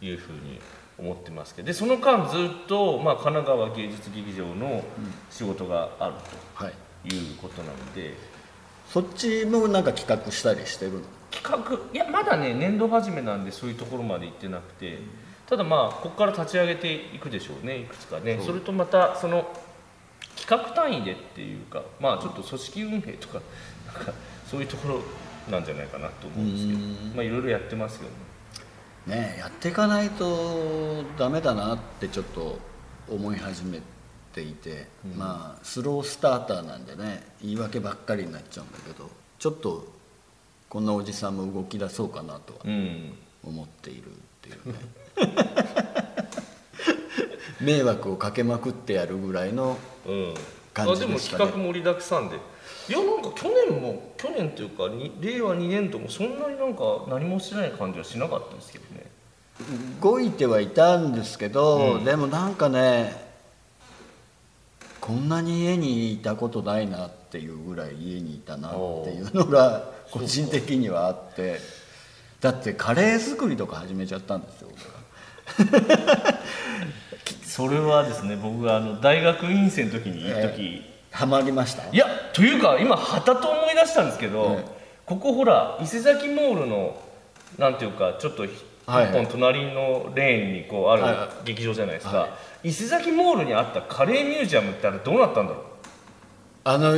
[0.00, 0.60] というふうに
[0.98, 1.66] 思ってますけど。
[1.66, 4.84] でその間ずっと、まあ、神奈川芸術劇場の
[5.30, 6.14] 仕事がある
[6.54, 6.72] はい。
[7.08, 8.14] ということなので、
[8.88, 11.00] そっちもなんか企画したりしてるの？
[11.30, 14.98] 企画いやまだね年度始めなんでそういうところまで行ってなくて。
[15.46, 18.40] ただまあここから立ち上げていくでしょうねいくつかね。
[18.42, 19.46] それとまたその
[20.36, 23.42] 企画単位でっていうかまあちょっと組織運営とか
[23.86, 24.14] なんか
[24.50, 25.00] そういうところ
[25.50, 26.78] なんじゃないかなと思うんですけど。
[27.16, 28.08] まあいろいろやってますよ
[29.06, 29.16] ね。
[29.16, 32.58] ねやっていかないとダメだなってちょっと
[33.08, 33.80] 思い始め
[34.32, 34.86] ていて、
[35.16, 39.86] まあスロースターターなんでね言い訳ばっかりになっちゃうんだけどちょっと
[40.68, 43.14] こんなおじさんも動き出そうかなとはうん。
[43.46, 44.78] 思っているっていうね。
[47.60, 50.34] 迷惑をかけまくってやるぐらいのうん、
[50.74, 51.46] 感あでもじですかね。
[51.46, 52.36] 企画盛りだくさんで。
[52.36, 59.10] いやなんか去年も去年というかに令和2年度もそんなになんか何もしてない感じはしなかったですけどね。
[60.02, 62.04] 動いてはいたんですけど、うん。
[62.04, 63.24] でもなんかね
[65.00, 68.76] こんなに家にいたことないなっていうぐらい家にいたなって
[69.10, 71.60] いうのが個人的にはあって。
[72.40, 74.68] だってカレー作りとか始めちゃったんですよ
[77.54, 80.82] それはですね僕があの大学院生の時に時、
[81.12, 81.88] ハマりました？
[81.88, 84.64] いやというか今はたと思い出したんですけど、え
[85.06, 87.00] ここほら伊勢崎モールの
[87.56, 88.50] なんていうかちょっと一
[88.86, 92.28] 本隣のレーンにこうある劇場じゃないですか、は
[92.64, 95.62] 伊勢崎モールにあったカレーミュージアムってあれどうなったんだろう？
[96.64, 96.96] あの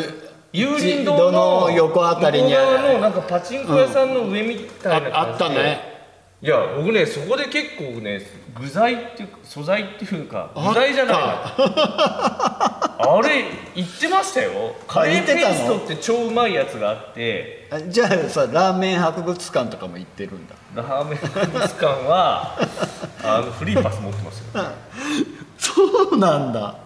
[0.54, 5.95] 有林堂道のの横あたりに向こう側のなんかパチンコ屋さんの上みたいなああったね
[6.43, 8.20] いや僕ねそこで結構ね
[8.61, 11.14] 具材っていうか素材っていうか具材じゃない。
[11.14, 11.57] な
[12.99, 14.74] あれ言ってましたよ。
[14.87, 17.68] カレーペーストって超うまいやつがあって。
[17.70, 20.55] あじゃあさラーメン博物館とかも行ってるんだ。
[20.74, 22.59] ラーメン博物館は
[23.24, 24.47] あのフリーパス持ってますよ。
[25.57, 26.76] そうなんだ。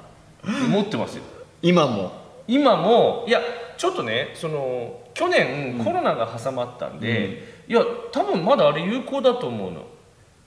[0.69, 1.25] 持ってますよ。
[1.61, 2.13] 今も？
[2.47, 3.41] 今もいや
[3.77, 9.87] ちょっとねその去年コロナが挟まったんで、いや多分まだあれ有効だと思うの。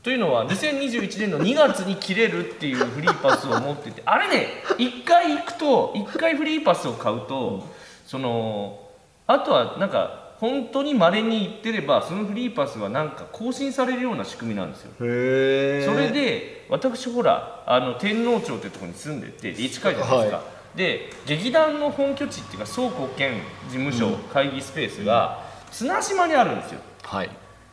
[0.04, 4.48] というのは2021年の2月に切れるっていうフリーパスを持ってて あれね
[4.78, 7.66] 1回行くと1回フリーパスを買うと
[8.06, 8.78] その
[9.26, 14.92] あとはなんか本当に稀に行ってればそのフリーパスはなんか更新されるような仕組みなんですよ。
[14.98, 20.44] それで私ほらあの天皇町っていうところに住んでてで近いじゃないですか、は
[20.76, 26.82] で劇団の本拠地っていうか倉庫兼事務所、会議スペースが綱島にあるんですよ
[27.14, 27.30] はい。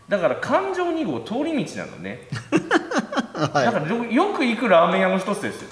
[0.09, 2.28] だから環状2号通り道なのね、
[3.53, 3.64] はい。
[3.64, 5.68] だからよよく行くラーメン屋の一つですよ。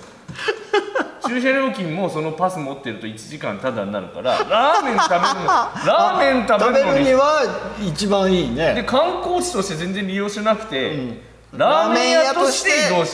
[1.28, 5.44] 駐車料金もそのパス持ってると1時間タダになるからラーメン食べるの
[5.84, 7.42] ラーメン食食べべるのには
[7.80, 11.20] 一番いいでね観光地として全然利用しなくて、
[11.52, 12.70] ラーメン屋として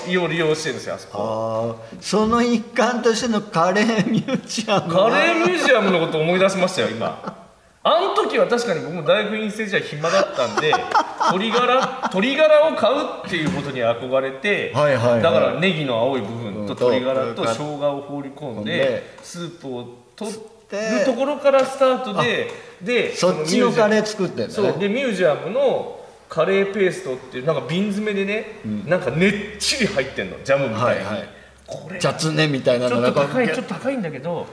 [0.06, 1.80] 利用利用してるんですよあそこ。
[2.00, 7.43] その一環としてのカレーミュージアムカレーミュージアムのこと思い出しましたよ今
[7.86, 10.72] あの時は確かに僕も大学院生時代暇だったんで
[11.32, 15.22] 鶏ガラ鶏ガラを買うっていうことに憧れて、はいはいはい。
[15.22, 20.38] だからネギの青い部分うんと鶏ガラとと生姜を放り込んででスープを取る
[20.70, 24.72] でところからスタートででそっちのカレーー作ってんだね。
[24.78, 31.28] でミュージアムのカレーペーストっていうなんか瓶詰めでね、なんかねっちり入ってんのジャムみたいに、はいはい。
[31.66, 34.46] これ雑ねみたいなちょっと高いちょこっと高いんだけど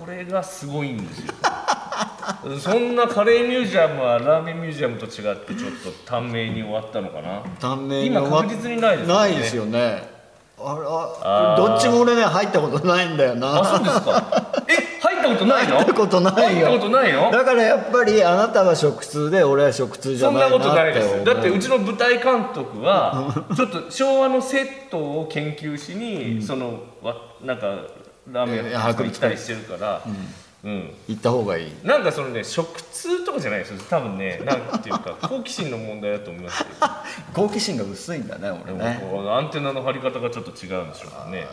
[0.00, 1.34] これがすごいんですよ
[2.60, 7.40] そんなカレーミュージアムはラーメンミュージアムと違ってちょっと短命に終わったのかな？
[7.40, 9.14] う短命に今確実にないですよね。
[9.14, 10.18] ないですよね。
[10.60, 13.60] ああどっちも俺ね入ったことないんだよな。
[13.60, 14.64] あそうですか。
[14.68, 15.76] え入ったことないの？
[15.76, 16.66] 入ったことないよ。
[16.66, 17.30] 入ったことないの？
[17.30, 21.24] だからやっぱりあなたは食通で俺は食通じゃそんななってないことないです。
[21.24, 27.66] だってうちの舞台監督はちょっと昭和のセットを研究しに、そのわなんか
[28.30, 30.16] ラーメンえー屋行ったりしてるから、うん
[30.64, 31.72] 行った方がいい。
[31.84, 33.78] なんかそのね食通とかじゃないですよ。
[33.88, 36.86] 多分ねなんていうか 好奇心の問題だと思いますけど
[37.34, 39.00] 好奇心が薄いんだね俺ね。
[39.30, 41.46] アンテナの張り方がちょっと違うんでしょうかね。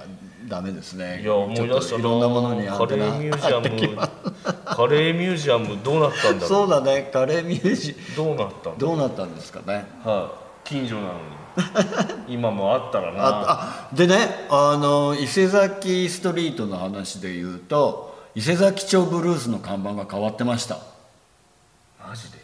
[0.48, 1.22] ダメですね。
[1.22, 3.98] いや思い出したいろんなものにアカンテナレーミュージアム
[4.66, 9.86] カレーミュージアムどうなったんだろそうだねカレーミュージうどうなったどうなったんですかね。
[10.04, 10.32] は
[10.66, 10.68] い。
[10.68, 11.20] 近所なのに。
[12.28, 13.88] 今もあったらな。
[13.94, 20.80] でねあの伊勢崎ストリートの話で言うと伊勢崎町ブルースの看板が変わってました。
[22.06, 22.38] マジで？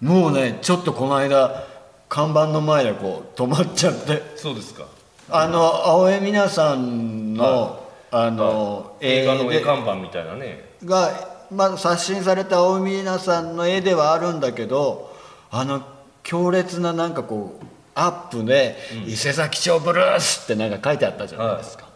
[0.00, 1.64] もうねちょっとこの間
[2.08, 4.22] 看板の前でこう止まっちゃって。
[4.36, 4.86] そうですか。
[5.28, 10.70] あの青江皆さんの、あの、映画の絵で看板みたいなね。
[10.84, 15.14] が、まあ、刷新された青江皆さんの絵ではあるんだけど
[15.50, 15.82] あの
[16.22, 17.64] 強烈ななんかこう
[17.94, 18.76] アップで
[19.06, 21.88] 「伊勢崎町ブルース」ってなんか書いてあったじゃないですか、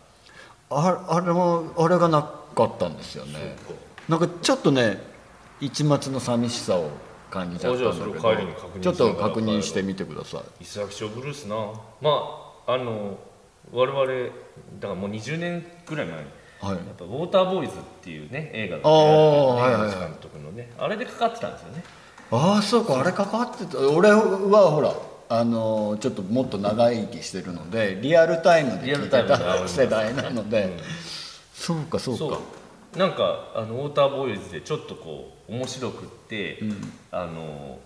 [0.70, 3.57] ああれもあれがなかったんですよね。
[4.09, 4.98] なんかちょっとね
[5.61, 6.90] 一末の寂しさを
[7.30, 10.40] 感じちゃったんだけどちょっと確認してみてください。
[10.62, 11.57] 伊勢崎町ブルースな。
[12.01, 12.11] ま
[12.66, 13.18] ああの
[13.72, 14.30] 我々
[14.80, 16.18] だからもう20年ぐらい前。
[16.18, 16.26] に
[16.61, 16.74] はい。
[16.74, 19.90] やっぱウォーターボーイズっていうね映画があーはいはいはい。
[19.98, 20.72] 監督のね。
[20.78, 21.84] あれでかかってたんですよね。
[22.32, 23.78] ああそうかあれ関わってた。
[23.78, 24.20] 俺は
[24.70, 24.94] ほら
[25.28, 30.76] あのちょっともっと長生きしてるのでリアルタイムで聞いてリアルタイムでありた世代なので、
[31.61, 32.38] そうかそうか。
[32.96, 36.58] なんかあのウォーターボーイズでちょっとこう面白くって、
[37.12, 37.78] あの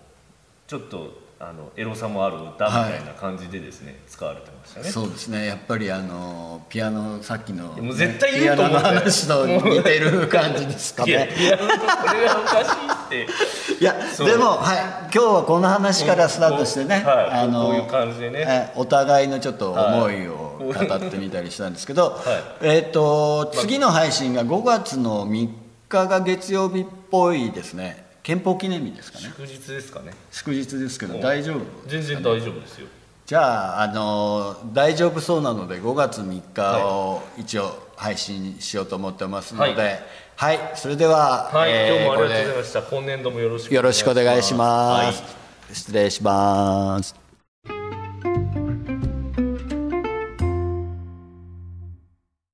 [0.68, 4.88] ちょっとあのエロさもある歌みたいな感じでですね、使われてましたね。
[4.88, 5.46] そうですね。
[5.46, 8.72] やっぱりあのピアノさっきの、もう絶対言うと思う。
[8.74, 11.64] ピアノの話と 似てる感じですかいやねいやこ
[12.14, 12.70] れがおかしい
[13.06, 13.26] って。
[13.80, 13.94] いや
[14.24, 18.44] でもはい今日はこの話からスタートしてね、はいあのこういう感じでね。
[18.48, 22.18] えお互いのちょっと思いを語ってみたりしたんですけど、
[22.62, 25.48] えっ、と次の配信が5月の3
[25.88, 28.04] 日が月曜日っぽいですね。
[28.22, 29.24] 憲法記念日ですかね。
[29.24, 30.12] 祝日ですかね。
[30.32, 32.86] 祝日ですけど大丈夫全然大丈夫ですよ。
[33.26, 39.82] じゃああの大丈夫そうなので5月3日を一応配信しようと思ってますので。
[39.82, 39.98] は
[40.36, 40.56] はい。
[40.56, 42.82] い、それでは、はい、えー今日もありがとうございこました。
[42.82, 45.28] 今年度もよろしくれでよろしくお願いします、は
[45.70, 45.74] い。
[45.74, 47.23] 失礼します